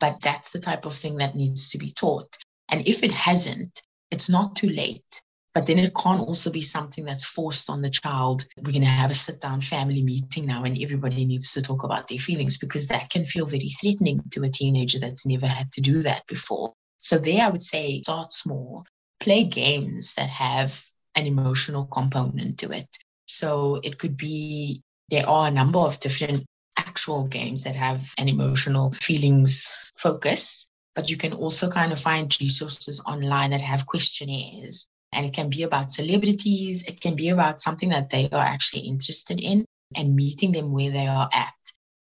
But 0.00 0.20
that's 0.20 0.52
the 0.52 0.58
type 0.58 0.84
of 0.84 0.92
thing 0.92 1.16
that 1.16 1.34
needs 1.34 1.70
to 1.70 1.78
be 1.78 1.92
taught. 1.92 2.28
And 2.68 2.86
if 2.86 3.02
it 3.02 3.12
hasn't, 3.12 3.80
it's 4.10 4.28
not 4.28 4.54
too 4.54 4.68
late. 4.68 5.22
But 5.54 5.66
then 5.66 5.78
it 5.78 5.94
can't 5.94 6.20
also 6.20 6.52
be 6.52 6.60
something 6.60 7.04
that's 7.04 7.28
forced 7.28 7.70
on 7.70 7.82
the 7.82 7.90
child. 7.90 8.44
We're 8.56 8.72
going 8.72 8.82
to 8.82 8.88
have 8.88 9.10
a 9.10 9.14
sit 9.14 9.40
down 9.40 9.60
family 9.60 10.02
meeting 10.02 10.46
now 10.46 10.64
and 10.64 10.80
everybody 10.80 11.24
needs 11.24 11.52
to 11.54 11.62
talk 11.62 11.84
about 11.84 12.08
their 12.08 12.18
feelings 12.18 12.58
because 12.58 12.88
that 12.88 13.10
can 13.10 13.24
feel 13.24 13.46
very 13.46 13.68
threatening 13.68 14.22
to 14.32 14.44
a 14.44 14.50
teenager 14.50 14.98
that's 14.98 15.26
never 15.26 15.46
had 15.46 15.72
to 15.72 15.80
do 15.80 16.02
that 16.02 16.26
before. 16.26 16.74
So, 17.00 17.18
there 17.18 17.44
I 17.44 17.50
would 17.50 17.60
say 17.60 18.02
start 18.02 18.32
small, 18.32 18.84
play 19.20 19.44
games 19.44 20.14
that 20.14 20.28
have 20.28 20.78
an 21.14 21.26
emotional 21.26 21.86
component 21.86 22.58
to 22.58 22.70
it. 22.70 22.88
So, 23.26 23.80
it 23.82 23.98
could 23.98 24.16
be 24.16 24.82
there 25.10 25.28
are 25.28 25.48
a 25.48 25.52
number 25.52 25.78
of 25.78 26.00
different 26.00 26.44
actual 26.76 27.26
games 27.26 27.64
that 27.64 27.74
have 27.74 28.04
an 28.18 28.28
emotional 28.28 28.92
feelings 28.92 29.90
focus 29.96 30.68
but 30.94 31.10
you 31.10 31.16
can 31.16 31.32
also 31.32 31.68
kind 31.68 31.92
of 31.92 32.00
find 32.00 32.36
resources 32.40 33.00
online 33.06 33.50
that 33.50 33.60
have 33.60 33.86
questionnaires 33.86 34.88
and 35.18 35.26
it 35.26 35.34
can 35.34 35.50
be 35.50 35.64
about 35.64 35.90
celebrities, 35.90 36.86
it 36.86 37.00
can 37.00 37.16
be 37.16 37.30
about 37.30 37.58
something 37.58 37.88
that 37.88 38.08
they 38.08 38.30
are 38.30 38.40
actually 38.40 38.82
interested 38.82 39.40
in 39.40 39.64
and 39.96 40.14
meeting 40.14 40.52
them 40.52 40.72
where 40.72 40.92
they 40.92 41.08
are 41.08 41.28
at. 41.34 41.54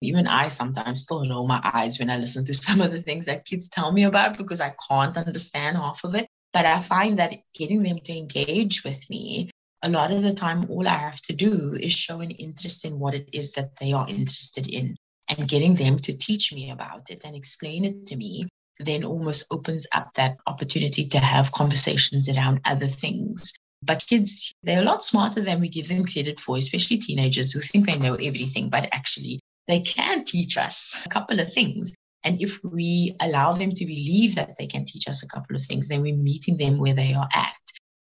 Even 0.01 0.27
I 0.27 0.49
sometimes 0.49 1.03
still 1.03 1.25
roll 1.25 1.47
my 1.47 1.61
eyes 1.63 1.97
when 1.97 2.09
I 2.09 2.17
listen 2.17 2.43
to 2.43 2.53
some 2.65 2.81
of 2.81 2.91
the 2.91 3.01
things 3.01 3.27
that 3.27 3.45
kids 3.45 3.69
tell 3.69 3.93
me 3.93 4.03
about 4.03 4.37
because 4.37 4.59
I 4.59 4.75
can't 4.89 5.15
understand 5.15 5.77
half 5.77 6.03
of 6.03 6.13
it. 6.13 6.27
But 6.51 6.65
I 6.65 6.77
find 6.79 7.19
that 7.19 7.35
getting 7.57 7.83
them 7.83 7.99
to 7.99 8.17
engage 8.17 8.83
with 8.83 9.09
me, 9.09 9.49
a 9.81 9.89
lot 9.89 10.11
of 10.11 10.21
the 10.21 10.33
time, 10.33 10.69
all 10.69 10.85
I 10.85 10.97
have 10.97 11.21
to 11.21 11.33
do 11.33 11.77
is 11.79 11.93
show 11.93 12.19
an 12.19 12.31
interest 12.31 12.83
in 12.83 12.99
what 12.99 13.13
it 13.13 13.29
is 13.31 13.53
that 13.53 13.77
they 13.77 13.93
are 13.93 14.09
interested 14.09 14.67
in 14.67 14.97
and 15.29 15.47
getting 15.47 15.75
them 15.75 15.99
to 15.99 16.17
teach 16.17 16.53
me 16.53 16.69
about 16.69 17.09
it 17.11 17.23
and 17.23 17.33
explain 17.33 17.85
it 17.85 18.07
to 18.07 18.17
me 18.17 18.49
then 18.79 19.03
almost 19.03 19.45
opens 19.51 19.87
up 19.93 20.13
that 20.15 20.37
opportunity 20.47 21.05
to 21.05 21.19
have 21.19 21.51
conversations 21.51 22.29
around 22.29 22.61
other 22.65 22.87
things. 22.87 23.53
But 23.83 24.05
kids, 24.07 24.53
they're 24.63 24.81
a 24.81 24.85
lot 24.85 25.03
smarter 25.03 25.41
than 25.41 25.59
we 25.61 25.69
give 25.69 25.87
them 25.87 26.03
credit 26.05 26.39
for, 26.39 26.57
especially 26.57 26.97
teenagers 26.97 27.51
who 27.51 27.59
think 27.59 27.85
they 27.85 27.99
know 27.99 28.15
everything, 28.15 28.69
but 28.69 28.89
actually 28.91 29.39
they 29.67 29.81
can 29.81 30.25
teach 30.25 30.57
us 30.57 31.01
a 31.05 31.09
couple 31.09 31.39
of 31.39 31.53
things. 31.53 31.95
And 32.23 32.41
if 32.41 32.63
we 32.63 33.15
allow 33.21 33.51
them 33.51 33.71
to 33.71 33.85
believe 33.85 34.35
that 34.35 34.55
they 34.57 34.65
can 34.65 34.85
teach 34.85 35.07
us 35.07 35.21
a 35.21 35.27
couple 35.27 35.55
of 35.55 35.61
things, 35.61 35.87
then 35.87 36.01
we're 36.01 36.15
meeting 36.15 36.57
them 36.57 36.79
where 36.79 36.95
they 36.95 37.13
are 37.13 37.29
at. 37.33 37.53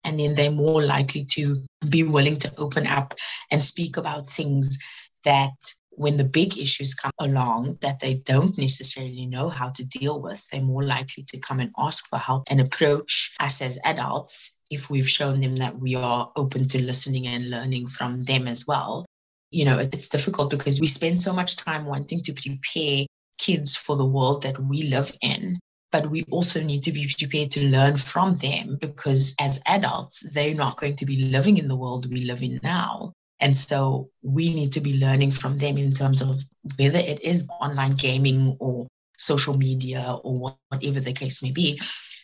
And 0.06 0.18
then 0.18 0.34
they're 0.34 0.52
more 0.52 0.82
likely 0.82 1.26
to 1.32 1.58
be 1.90 2.04
willing 2.04 2.38
to 2.38 2.54
open 2.58 2.88
up 2.88 3.14
and 3.52 3.62
speak 3.62 3.98
about 3.98 4.28
things 4.28 4.80
that 5.26 5.54
when 5.96 6.18
the 6.18 6.24
big 6.26 6.58
issues 6.58 6.96
come 6.96 7.12
along 7.20 7.78
that 7.82 8.00
they 8.00 8.16
don't 8.16 8.58
necessarily 8.58 9.26
know 9.26 9.50
how 9.50 9.70
to 9.70 9.84
deal 9.84 10.22
with, 10.22 10.48
they're 10.50 10.62
more 10.62 10.84
likely 10.84 11.24
to 11.30 11.40
come 11.40 11.60
and 11.60 11.72
ask 11.78 12.08
for 12.08 12.18
help 12.18 12.44
and 12.48 12.60
approach 12.62 13.36
us 13.40 13.62
as 13.62 13.80
adults 13.86 14.64
if 14.70 14.90
we've 14.90 15.10
shown 15.10 15.42
them 15.42 15.58
that 15.58 15.78
we 15.80 15.96
are 15.96 16.32
open 16.36 16.68
to 16.70 16.82
listening 16.82 17.28
and 17.28 17.50
learning 17.50 17.88
from 17.88 18.24
them 18.24 18.48
as 18.48 18.66
well. 18.68 19.06
You 19.52 19.66
know, 19.66 19.78
it's 19.80 20.10
difficult 20.10 20.50
because 20.50 20.82
we 20.82 20.88
spend 20.88 21.20
so 21.20 21.34
much 21.34 21.58
time 21.58 21.86
wanting 21.86 22.22
to 22.22 22.34
prepare 22.34 23.06
kids 23.38 23.78
for 23.78 23.96
the 23.96 24.06
world 24.06 24.44
that 24.44 24.60
we 24.60 24.84
live 24.90 25.12
in. 25.22 25.60
but 25.94 26.10
we 26.10 26.24
also 26.32 26.62
need 26.64 26.82
to 26.84 26.92
be 26.92 27.08
prepared 27.20 27.52
to 27.52 27.70
learn 27.70 27.96
from 27.96 28.34
them 28.34 28.78
because 28.82 29.36
as 29.40 29.62
adults, 29.68 30.22
they're 30.34 30.56
not 30.56 30.76
going 30.78 30.96
to 30.96 31.06
be 31.06 31.26
living 31.26 31.58
in 31.58 31.68
the 31.68 31.78
world 31.78 32.12
we 32.12 32.26
live 32.26 32.42
in 32.42 32.60
now. 32.64 33.14
And 33.44 33.56
so 33.58 34.10
we 34.22 34.54
need 34.54 34.72
to 34.72 34.80
be 34.80 35.02
learning 35.02 35.32
from 35.32 35.58
them 35.58 35.78
in 35.78 35.92
terms 35.92 36.22
of 36.22 36.42
whether 36.78 36.98
it 36.98 37.22
is 37.22 37.46
online 37.60 37.96
gaming 37.96 38.56
or 38.62 38.88
social 39.18 39.58
media 39.58 40.16
or 40.24 40.56
whatever 40.72 41.02
the 41.02 41.12
case 41.12 41.44
may 41.44 41.52
be. 41.52 41.82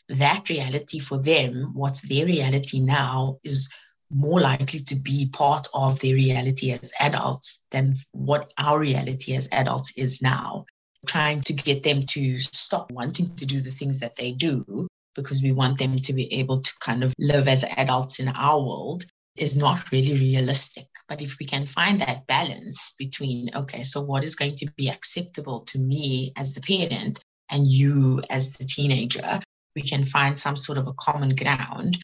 That 0.08 0.48
reality 0.48 1.00
for 1.00 1.22
them, 1.22 1.72
what's 1.74 2.08
their 2.08 2.26
reality 2.26 2.80
now, 2.80 3.40
is 3.44 3.70
more 4.10 4.40
likely 4.40 4.80
to 4.80 4.96
be 4.96 5.30
part 5.34 5.68
of 5.74 6.00
their 6.00 6.16
reality 6.16 6.72
as 6.72 6.94
adults 7.02 7.66
than 7.70 7.96
what 8.14 8.54
our 8.58 8.80
reality 8.80 9.36
as 9.36 9.50
adults 9.52 9.92
is 9.98 10.22
now 10.22 10.66
trying 11.06 11.42
to 11.42 11.54
get 11.54 11.84
them 11.84 12.00
to 12.02 12.40
stop 12.40 12.92
wanting 12.92 13.36
to 13.36 13.46
do 13.46 13.60
the 13.60 13.72
things 13.72 14.00
that 14.00 14.16
they 14.16 14.32
do 14.32 14.88
because 15.16 15.44
we 15.44 15.52
want 15.52 15.78
them 15.78 15.98
to 15.98 16.14
be 16.14 16.34
able 16.34 16.62
to 16.62 16.74
kind 16.80 17.04
of 17.04 17.14
live 17.20 17.48
as 17.48 17.64
adults 17.78 18.20
in 18.20 18.30
our 18.30 18.60
world 18.60 19.06
is 19.40 19.56
not 19.56 19.92
really 19.92 20.14
realistic. 20.14 20.88
But 21.08 21.22
if 21.22 21.38
we 21.40 21.46
can 21.46 21.66
find 21.66 22.00
that 22.00 22.28
balance 22.28 22.96
between, 22.98 23.50
okay, 23.56 23.84
so 23.84 24.02
what 24.02 24.24
is 24.24 24.36
going 24.36 24.56
to 24.58 24.72
be 24.78 24.90
acceptable 24.90 25.62
to 25.68 25.80
me 25.80 26.34
as 26.38 26.54
the 26.54 26.62
parent 26.62 27.20
and 27.50 27.66
you 27.66 28.22
as 28.30 28.54
the 28.54 28.66
teenager, 28.66 29.40
we 29.76 29.82
can 29.82 30.04
find 30.04 30.38
some 30.38 30.56
sort 30.56 30.78
of 30.78 30.88
a 30.88 30.94
common 30.94 31.36
ground 31.36 31.98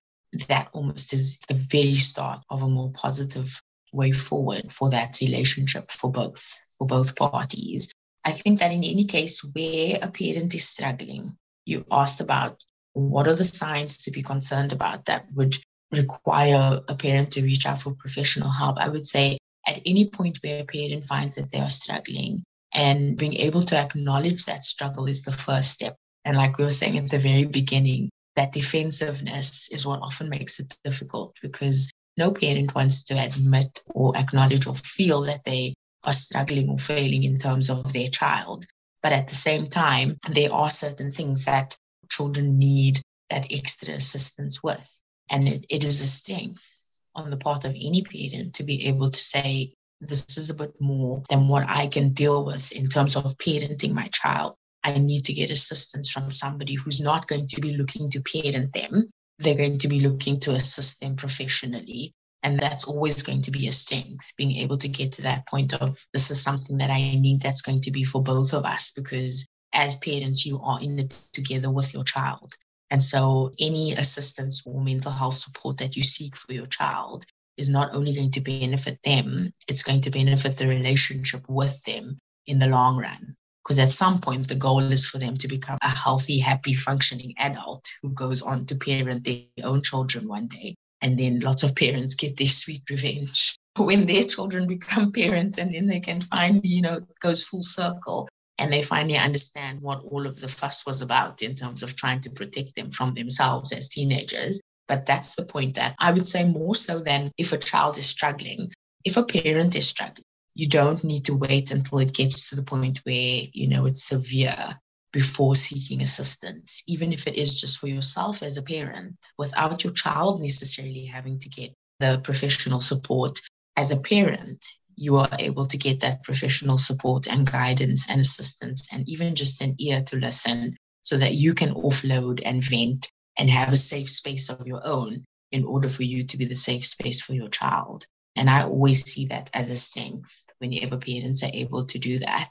that 0.47 0.69
almost 0.73 1.13
is 1.13 1.39
the 1.47 1.53
very 1.53 1.93
start 1.93 2.41
of 2.49 2.63
a 2.63 2.67
more 2.67 2.91
positive 2.91 3.61
way 3.93 4.11
forward 4.11 4.69
for 4.71 4.89
that 4.89 5.19
relationship 5.21 5.89
for 5.89 6.11
both 6.11 6.43
for 6.77 6.85
both 6.85 7.15
parties 7.15 7.93
I 8.25 8.31
think 8.31 8.59
that 8.59 8.71
in 8.71 8.83
any 8.83 9.05
case 9.05 9.43
where 9.53 9.99
a 10.01 10.09
parent 10.09 10.55
is 10.55 10.67
struggling, 10.67 11.37
you 11.63 11.85
asked 11.91 12.21
about 12.21 12.63
what 12.93 13.27
are 13.27 13.35
the 13.35 13.43
signs 13.43 13.99
to 13.99 14.11
be 14.11 14.23
concerned 14.23 14.73
about 14.73 15.05
that 15.05 15.27
would 15.35 15.55
require 15.97 16.81
a 16.87 16.95
parent 16.95 17.31
to 17.31 17.43
reach 17.43 17.65
out 17.65 17.79
for 17.79 17.95
professional 17.97 18.49
help. 18.49 18.77
I 18.77 18.89
would 18.89 19.05
say 19.05 19.37
at 19.67 19.81
any 19.85 20.09
point 20.09 20.39
where 20.41 20.61
a 20.61 20.65
parent 20.65 21.03
finds 21.03 21.35
that 21.35 21.51
they 21.51 21.59
are 21.59 21.69
struggling 21.69 22.43
and 22.73 23.17
being 23.17 23.35
able 23.35 23.61
to 23.61 23.77
acknowledge 23.77 24.45
that 24.45 24.63
struggle 24.63 25.07
is 25.07 25.23
the 25.23 25.31
first 25.31 25.71
step. 25.71 25.95
And 26.23 26.35
like 26.35 26.57
we 26.57 26.63
were 26.63 26.71
saying 26.71 26.97
at 26.97 27.09
the 27.09 27.17
very 27.17 27.45
beginning, 27.45 28.09
that 28.35 28.51
defensiveness 28.51 29.71
is 29.71 29.87
what 29.87 30.01
often 30.01 30.29
makes 30.29 30.59
it 30.59 30.75
difficult 30.83 31.35
because 31.41 31.89
no 32.17 32.31
parent 32.31 32.75
wants 32.75 33.03
to 33.03 33.13
admit 33.15 33.83
or 33.93 34.15
acknowledge 34.17 34.67
or 34.67 34.75
feel 34.75 35.21
that 35.21 35.43
they 35.45 35.73
are 36.03 36.13
struggling 36.13 36.69
or 36.69 36.77
failing 36.77 37.23
in 37.23 37.37
terms 37.37 37.69
of 37.69 37.91
their 37.93 38.07
child. 38.07 38.65
But 39.01 39.13
at 39.13 39.27
the 39.27 39.35
same 39.35 39.67
time, 39.67 40.17
there 40.29 40.51
are 40.51 40.69
certain 40.69 41.11
things 41.11 41.45
that 41.45 41.75
children 42.09 42.57
need 42.59 43.01
that 43.29 43.47
extra 43.51 43.93
assistance 43.93 44.61
with. 44.61 45.03
And 45.29 45.47
it, 45.47 45.65
it 45.69 45.83
is 45.83 46.01
a 46.01 46.07
strength 46.07 47.01
on 47.15 47.29
the 47.29 47.37
part 47.37 47.65
of 47.65 47.71
any 47.71 48.03
parent 48.03 48.55
to 48.55 48.63
be 48.63 48.87
able 48.87 49.09
to 49.09 49.19
say, 49.19 49.73
this 50.01 50.37
is 50.37 50.49
a 50.49 50.55
bit 50.55 50.73
more 50.79 51.23
than 51.29 51.47
what 51.47 51.67
I 51.67 51.87
can 51.87 52.13
deal 52.13 52.45
with 52.45 52.71
in 52.73 52.87
terms 52.87 53.15
of 53.15 53.37
parenting 53.37 53.93
my 53.93 54.07
child. 54.09 54.55
I 54.83 54.97
need 54.97 55.25
to 55.25 55.33
get 55.33 55.51
assistance 55.51 56.11
from 56.11 56.29
somebody 56.29 56.75
who's 56.75 57.01
not 57.01 57.27
going 57.27 57.47
to 57.47 57.61
be 57.61 57.75
looking 57.75 58.09
to 58.11 58.21
parent 58.21 58.73
them. 58.73 59.09
They're 59.39 59.55
going 59.57 59.79
to 59.79 59.87
be 59.87 60.01
looking 60.01 60.39
to 60.41 60.51
assist 60.51 60.99
them 60.99 61.15
professionally 61.15 62.13
and 62.45 62.59
that's 62.59 62.83
always 62.83 63.23
going 63.23 63.41
to 63.41 63.51
be 63.51 63.67
a 63.67 63.71
strength, 63.71 64.33
being 64.37 64.57
able 64.57 64.77
to 64.77 64.87
get 64.87 65.13
to 65.13 65.23
that 65.23 65.47
point 65.47 65.73
of 65.81 65.97
this 66.13 66.29
is 66.29 66.43
something 66.43 66.77
that 66.77 66.91
I 66.91 67.15
need 67.15 67.41
that's 67.41 67.63
going 67.63 67.81
to 67.81 67.91
be 67.91 68.03
for 68.03 68.21
both 68.21 68.53
of 68.53 68.65
us 68.65 68.91
because 68.91 69.47
as 69.73 69.95
parents, 69.95 70.45
you 70.45 70.59
are 70.61 70.79
in 70.79 70.99
it 70.99 71.09
together 71.33 71.71
with 71.71 71.91
your 71.95 72.03
child. 72.03 72.53
And 72.91 73.01
so 73.01 73.51
any 73.59 73.93
assistance 73.93 74.63
or 74.65 74.81
mental 74.81 75.11
health 75.11 75.35
support 75.35 75.77
that 75.77 75.95
you 75.95 76.03
seek 76.03 76.35
for 76.35 76.53
your 76.53 76.67
child 76.67 77.25
is 77.57 77.69
not 77.69 77.93
only 77.95 78.13
going 78.13 78.31
to 78.31 78.41
benefit 78.41 78.99
them, 79.03 79.51
it's 79.67 79.83
going 79.83 80.01
to 80.01 80.11
benefit 80.11 80.57
the 80.57 80.67
relationship 80.67 81.41
with 81.47 81.83
them 81.83 82.17
in 82.45 82.59
the 82.59 82.67
long 82.67 82.97
run. 82.97 83.35
Because 83.63 83.79
at 83.79 83.89
some 83.89 84.19
point, 84.19 84.47
the 84.47 84.55
goal 84.55 84.79
is 84.79 85.07
for 85.07 85.17
them 85.17 85.37
to 85.37 85.47
become 85.47 85.79
a 85.81 85.89
healthy, 85.89 86.37
happy, 86.37 86.75
functioning 86.75 87.33
adult 87.37 87.83
who 88.01 88.13
goes 88.13 88.43
on 88.43 88.65
to 88.67 88.75
parent 88.75 89.23
their 89.23 89.45
own 89.63 89.81
children 89.81 90.27
one 90.27 90.47
day. 90.47 90.75
And 91.01 91.17
then 91.17 91.39
lots 91.39 91.63
of 91.63 91.75
parents 91.75 92.15
get 92.15 92.37
their 92.37 92.47
sweet 92.47 92.83
revenge 92.89 93.55
when 93.77 94.05
their 94.05 94.23
children 94.23 94.67
become 94.67 95.11
parents 95.11 95.57
and 95.57 95.73
then 95.73 95.87
they 95.87 95.99
can 95.99 96.21
finally, 96.21 96.67
you 96.67 96.81
know, 96.81 96.97
it 96.97 97.19
goes 97.19 97.43
full 97.43 97.63
circle 97.63 98.27
and 98.57 98.71
they 98.71 98.81
finally 98.81 99.17
understand 99.17 99.81
what 99.81 100.03
all 100.03 100.25
of 100.25 100.39
the 100.39 100.47
fuss 100.47 100.85
was 100.85 101.01
about 101.01 101.41
in 101.41 101.55
terms 101.55 101.83
of 101.83 101.95
trying 101.95 102.21
to 102.21 102.29
protect 102.29 102.75
them 102.75 102.91
from 102.91 103.13
themselves 103.13 103.73
as 103.73 103.89
teenagers. 103.89 104.61
But 104.87 105.05
that's 105.05 105.35
the 105.35 105.45
point 105.45 105.75
that 105.75 105.95
I 105.99 106.11
would 106.11 106.27
say 106.27 106.47
more 106.47 106.75
so 106.75 106.99
than 106.99 107.31
if 107.37 107.53
a 107.53 107.57
child 107.57 107.97
is 107.97 108.05
struggling. 108.05 108.71
If 109.03 109.17
a 109.17 109.23
parent 109.23 109.75
is 109.75 109.87
struggling, 109.87 110.25
you 110.53 110.69
don't 110.69 111.03
need 111.03 111.25
to 111.25 111.35
wait 111.35 111.71
until 111.71 111.99
it 111.99 112.13
gets 112.13 112.49
to 112.49 112.55
the 112.55 112.63
point 112.63 112.99
where, 113.03 113.41
you 113.51 113.67
know, 113.67 113.85
it's 113.85 114.05
severe 114.05 114.75
before 115.11 115.55
seeking 115.55 116.01
assistance, 116.01 116.83
even 116.87 117.13
if 117.13 117.27
it 117.27 117.35
is 117.35 117.59
just 117.59 117.79
for 117.79 117.87
yourself 117.87 118.43
as 118.43 118.57
a 118.57 118.63
parent, 118.63 119.15
without 119.37 119.83
your 119.83 119.93
child 119.93 120.41
necessarily 120.41 121.05
having 121.05 121.39
to 121.39 121.49
get 121.49 121.73
the 121.99 122.19
professional 122.23 122.81
support. 122.81 123.39
As 123.77 123.91
a 123.91 123.97
parent, 123.97 124.65
you 124.95 125.17
are 125.17 125.29
able 125.39 125.65
to 125.65 125.77
get 125.77 125.99
that 126.01 126.23
professional 126.23 126.77
support 126.77 127.27
and 127.27 127.49
guidance 127.49 128.09
and 128.09 128.21
assistance, 128.21 128.87
and 128.91 129.07
even 129.07 129.35
just 129.35 129.61
an 129.61 129.75
ear 129.79 130.03
to 130.03 130.17
listen 130.17 130.75
so 131.01 131.17
that 131.17 131.35
you 131.35 131.53
can 131.53 131.73
offload 131.73 132.41
and 132.43 132.63
vent 132.63 133.11
and 133.37 133.49
have 133.49 133.71
a 133.71 133.77
safe 133.77 134.09
space 134.09 134.49
of 134.49 134.65
your 134.65 134.81
own 134.85 135.23
in 135.51 135.63
order 135.63 135.87
for 135.87 136.03
you 136.03 136.25
to 136.25 136.37
be 136.37 136.45
the 136.45 136.55
safe 136.55 136.85
space 136.85 137.21
for 137.21 137.33
your 137.33 137.49
child. 137.49 138.05
And 138.35 138.49
I 138.49 138.63
always 138.63 139.05
see 139.05 139.27
that 139.27 139.49
as 139.53 139.71
a 139.71 139.75
strength 139.75 140.47
whenever 140.57 140.97
parents 140.97 141.43
are 141.43 141.51
able 141.53 141.85
to 141.85 141.99
do 141.99 142.19
that. 142.19 142.49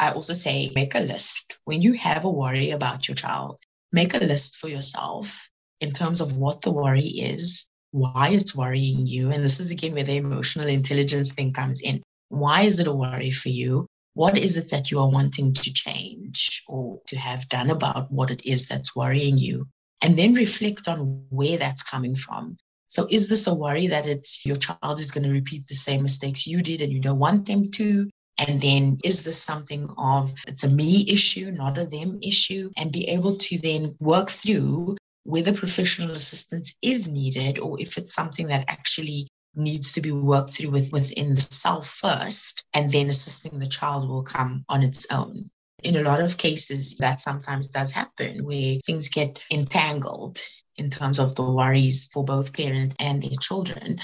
I 0.00 0.12
also 0.12 0.32
say 0.32 0.70
make 0.74 0.94
a 0.94 1.00
list. 1.00 1.58
When 1.64 1.82
you 1.82 1.92
have 1.94 2.24
a 2.24 2.30
worry 2.30 2.70
about 2.70 3.08
your 3.08 3.14
child, 3.14 3.58
make 3.92 4.14
a 4.14 4.18
list 4.18 4.56
for 4.56 4.68
yourself 4.68 5.50
in 5.80 5.90
terms 5.90 6.20
of 6.20 6.36
what 6.36 6.62
the 6.62 6.72
worry 6.72 7.02
is, 7.02 7.68
why 7.92 8.30
it's 8.30 8.56
worrying 8.56 9.06
you. 9.06 9.30
And 9.30 9.44
this 9.44 9.60
is 9.60 9.70
again 9.70 9.94
where 9.94 10.04
the 10.04 10.16
emotional 10.16 10.68
intelligence 10.68 11.32
thing 11.32 11.52
comes 11.52 11.80
in. 11.80 12.02
Why 12.28 12.62
is 12.62 12.80
it 12.80 12.86
a 12.88 12.92
worry 12.92 13.30
for 13.30 13.50
you? 13.50 13.86
What 14.14 14.36
is 14.36 14.58
it 14.58 14.70
that 14.70 14.90
you 14.90 14.98
are 14.98 15.10
wanting 15.10 15.52
to 15.52 15.72
change 15.72 16.62
or 16.66 17.00
to 17.06 17.16
have 17.16 17.48
done 17.48 17.70
about 17.70 18.10
what 18.10 18.30
it 18.30 18.44
is 18.44 18.66
that's 18.66 18.96
worrying 18.96 19.38
you? 19.38 19.66
And 20.02 20.16
then 20.16 20.32
reflect 20.32 20.88
on 20.88 21.24
where 21.30 21.56
that's 21.58 21.82
coming 21.82 22.14
from. 22.14 22.56
So, 22.88 23.06
is 23.08 23.28
this 23.28 23.46
a 23.46 23.54
worry 23.54 23.86
that 23.86 24.06
it's 24.06 24.44
your 24.44 24.56
child 24.56 24.98
is 24.98 25.10
going 25.10 25.24
to 25.24 25.32
repeat 25.32 25.66
the 25.66 25.74
same 25.74 26.02
mistakes 26.02 26.46
you 26.46 26.60
did 26.62 26.82
and 26.82 26.92
you 26.92 27.00
don't 27.00 27.18
want 27.18 27.46
them 27.46 27.62
to? 27.74 28.10
And 28.38 28.60
then 28.60 28.98
is 29.04 29.24
this 29.24 29.40
something 29.40 29.88
of 29.96 30.30
it's 30.46 30.64
a 30.64 30.70
me 30.70 31.06
issue, 31.08 31.50
not 31.50 31.78
a 31.78 31.84
them 31.84 32.18
issue? 32.22 32.70
And 32.76 32.92
be 32.92 33.08
able 33.08 33.36
to 33.36 33.58
then 33.58 33.96
work 34.00 34.28
through 34.28 34.96
whether 35.24 35.52
professional 35.52 36.10
assistance 36.10 36.76
is 36.82 37.10
needed 37.10 37.58
or 37.58 37.80
if 37.80 37.96
it's 37.96 38.14
something 38.14 38.48
that 38.48 38.64
actually 38.68 39.28
needs 39.54 39.92
to 39.92 40.00
be 40.00 40.12
worked 40.12 40.50
through 40.50 40.70
with, 40.70 40.90
within 40.92 41.34
the 41.34 41.40
self 41.40 41.88
first, 41.88 42.64
and 42.74 42.90
then 42.90 43.08
assisting 43.08 43.58
the 43.58 43.66
child 43.66 44.08
will 44.08 44.22
come 44.22 44.64
on 44.68 44.82
its 44.82 45.06
own. 45.12 45.50
In 45.82 45.96
a 45.96 46.02
lot 46.02 46.20
of 46.20 46.38
cases, 46.38 46.96
that 46.96 47.20
sometimes 47.20 47.68
does 47.68 47.92
happen 47.92 48.44
where 48.44 48.76
things 48.86 49.08
get 49.08 49.44
entangled 49.50 50.38
in 50.76 50.90
terms 50.90 51.18
of 51.18 51.34
the 51.34 51.42
worries 51.42 52.08
for 52.12 52.24
both 52.24 52.56
parents 52.56 52.94
and 52.98 53.22
their 53.22 53.36
children. 53.40 53.98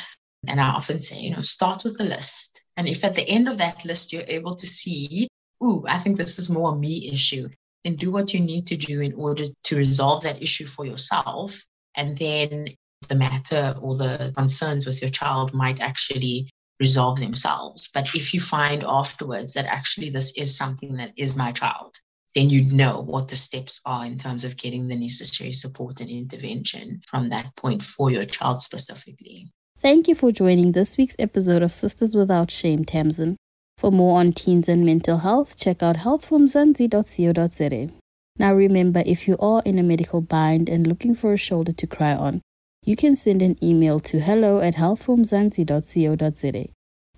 And 0.47 0.61
I 0.61 0.71
often 0.71 1.01
say, 1.01 1.21
you 1.21 1.35
know, 1.35 1.41
start 1.41 1.85
with 1.85 2.01
a 2.01 2.05
list. 2.05 2.63
And 2.77 2.87
if 2.87 3.05
at 3.05 3.15
the 3.15 3.29
end 3.29 3.49
of 3.49 3.59
that 3.59 3.85
list 3.85 4.13
you're 4.13 4.23
able 4.27 4.55
to 4.55 4.67
see, 4.67 5.29
ooh, 5.63 5.85
I 5.89 5.99
think 5.99 6.17
this 6.17 6.39
is 6.39 6.51
more 6.51 6.75
a 6.75 6.79
me 6.79 7.11
issue, 7.13 7.49
then 7.85 7.97
do 7.97 8.11
what 8.11 8.35
you 8.35 8.41
need 8.41 8.67
to 8.67 8.77
do 8.77 9.01
in 9.01 9.15
order 9.15 9.45
to 9.65 9.77
resolve 9.77 10.23
that 10.23 10.43
issue 10.43 10.67
for 10.67 10.85
yourself. 10.85 11.61
And 11.97 12.17
then 12.17 12.69
the 13.09 13.15
matter 13.15 13.75
or 13.81 13.97
the 13.97 14.33
concerns 14.37 14.87
with 14.87 15.01
your 15.01 15.11
child 15.11 15.55
might 15.55 15.81
actually 15.81 16.51
resolve 16.81 17.19
themselves. 17.19 17.89
But 17.93 18.15
if 18.15 18.35
you 18.35 18.41
find 18.41 18.85
afterwards 18.85 19.55
that 19.55 19.67
actually 19.67 20.11
this 20.11 20.37
is 20.37 20.57
something 20.57 20.97
that 20.97 21.13
is 21.17 21.37
my 21.37 21.53
child, 21.53 21.97
then 22.35 22.51
you'd 22.51 22.73
know 22.73 23.01
what 23.01 23.29
the 23.29 23.37
steps 23.37 23.81
are 23.85 24.05
in 24.05 24.19
terms 24.19 24.45
of 24.45 24.57
getting 24.57 24.87
the 24.87 24.97
necessary 24.97 25.53
support 25.53 26.01
and 26.01 26.11
intervention 26.11 27.01
from 27.07 27.31
that 27.31 27.57
point 27.57 27.83
for 27.83 28.11
your 28.11 28.25
child 28.25 28.61
specifically. 28.61 29.51
Thank 29.79 30.09
you 30.09 30.15
for 30.15 30.31
joining 30.31 30.73
this 30.73 30.97
week's 30.97 31.17
episode 31.19 31.63
of 31.63 31.73
Sisters 31.73 32.15
Without 32.15 32.51
Shame, 32.51 32.85
Tamsin. 32.85 33.38
For 33.79 33.93
more 33.93 34.19
on 34.19 34.33
teens 34.33 34.69
and 34.69 34.85
mental 34.85 35.19
health, 35.19 35.57
check 35.57 35.85
out 35.85 35.99
healthformzansi.co.za. 35.99 37.93
Now 38.37 38.53
remember, 38.53 39.05
if 39.07 39.29
you 39.29 39.37
are 39.39 39.63
in 39.65 39.79
a 39.79 39.85
medical 39.85 40.21
bind 40.21 40.69
and 40.69 40.85
looking 40.85 41.15
for 41.15 41.33
a 41.33 41.37
shoulder 41.37 41.71
to 41.71 41.87
cry 41.87 42.17
on, 42.17 42.43
you 42.85 42.97
can 42.97 43.15
send 43.15 43.41
an 43.41 43.57
email 43.63 44.01
to 44.01 44.19
hello 44.19 44.59
at 44.59 44.75
healthformzansi.co.za. 44.75 46.67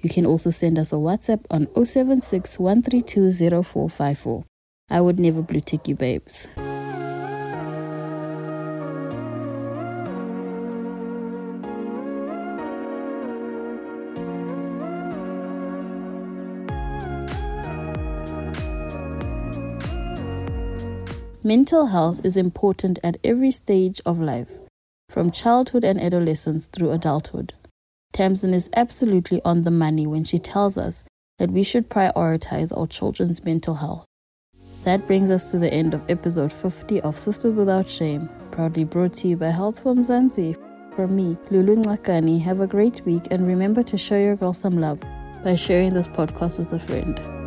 You 0.03 0.11
can 0.11 0.27
also 0.27 0.51
send 0.51 0.79
us 0.79 0.93
a 0.93 0.97
WhatsApp 0.97 1.47
on 1.51 1.67
076 1.83 2.59
132 2.59 3.31
0454. 3.63 4.45
I 4.91 5.01
would 5.01 5.19
never 5.19 5.41
blue 5.41 5.61
tick 5.61 5.89
you, 5.89 5.95
babes. 5.95 6.47
Mental 21.43 21.87
health 21.87 22.21
is 22.23 22.37
important 22.37 22.99
at 23.03 23.17
every 23.25 23.51
stage 23.51 23.99
of 24.05 24.21
life, 24.21 24.59
from 25.09 25.31
childhood 25.31 25.85
and 25.85 25.99
adolescence 25.99 26.67
through 26.67 26.91
adulthood. 26.91 27.55
Tamsin 28.13 28.53
is 28.53 28.69
absolutely 28.77 29.41
on 29.43 29.63
the 29.63 29.71
money 29.71 30.07
when 30.07 30.23
she 30.23 30.39
tells 30.39 30.77
us 30.77 31.03
that 31.39 31.51
we 31.51 31.63
should 31.63 31.89
prioritize 31.89 32.77
our 32.77 32.87
children's 32.87 33.43
mental 33.43 33.77
health. 33.77 34.05
That 34.85 35.07
brings 35.07 35.31
us 35.31 35.51
to 35.51 35.59
the 35.59 35.73
end 35.73 35.95
of 35.95 36.05
episode 36.11 36.53
50 36.53 37.01
of 37.01 37.17
Sisters 37.17 37.55
Without 37.55 37.89
Shame, 37.89 38.29
proudly 38.51 38.85
brought 38.85 39.15
to 39.15 39.29
you 39.29 39.39
by 39.39 39.49
Health 39.49 39.83
for 39.83 39.95
Mzansi. 39.95 40.59
From 40.95 41.17
me, 41.17 41.39
Lulu 41.51 41.77
Ngakani, 41.77 42.43
have 42.43 42.61
a 42.61 42.67
great 42.67 43.01
week 43.07 43.23
and 43.31 43.47
remember 43.47 43.83
to 43.85 43.97
show 43.97 44.19
your 44.19 44.37
girl 44.37 44.53
some 44.53 44.79
love 44.79 45.01
by 45.43 45.55
sharing 45.55 45.95
this 45.95 46.07
podcast 46.07 46.59
with 46.59 46.71
a 46.75 46.79
friend. 46.79 47.40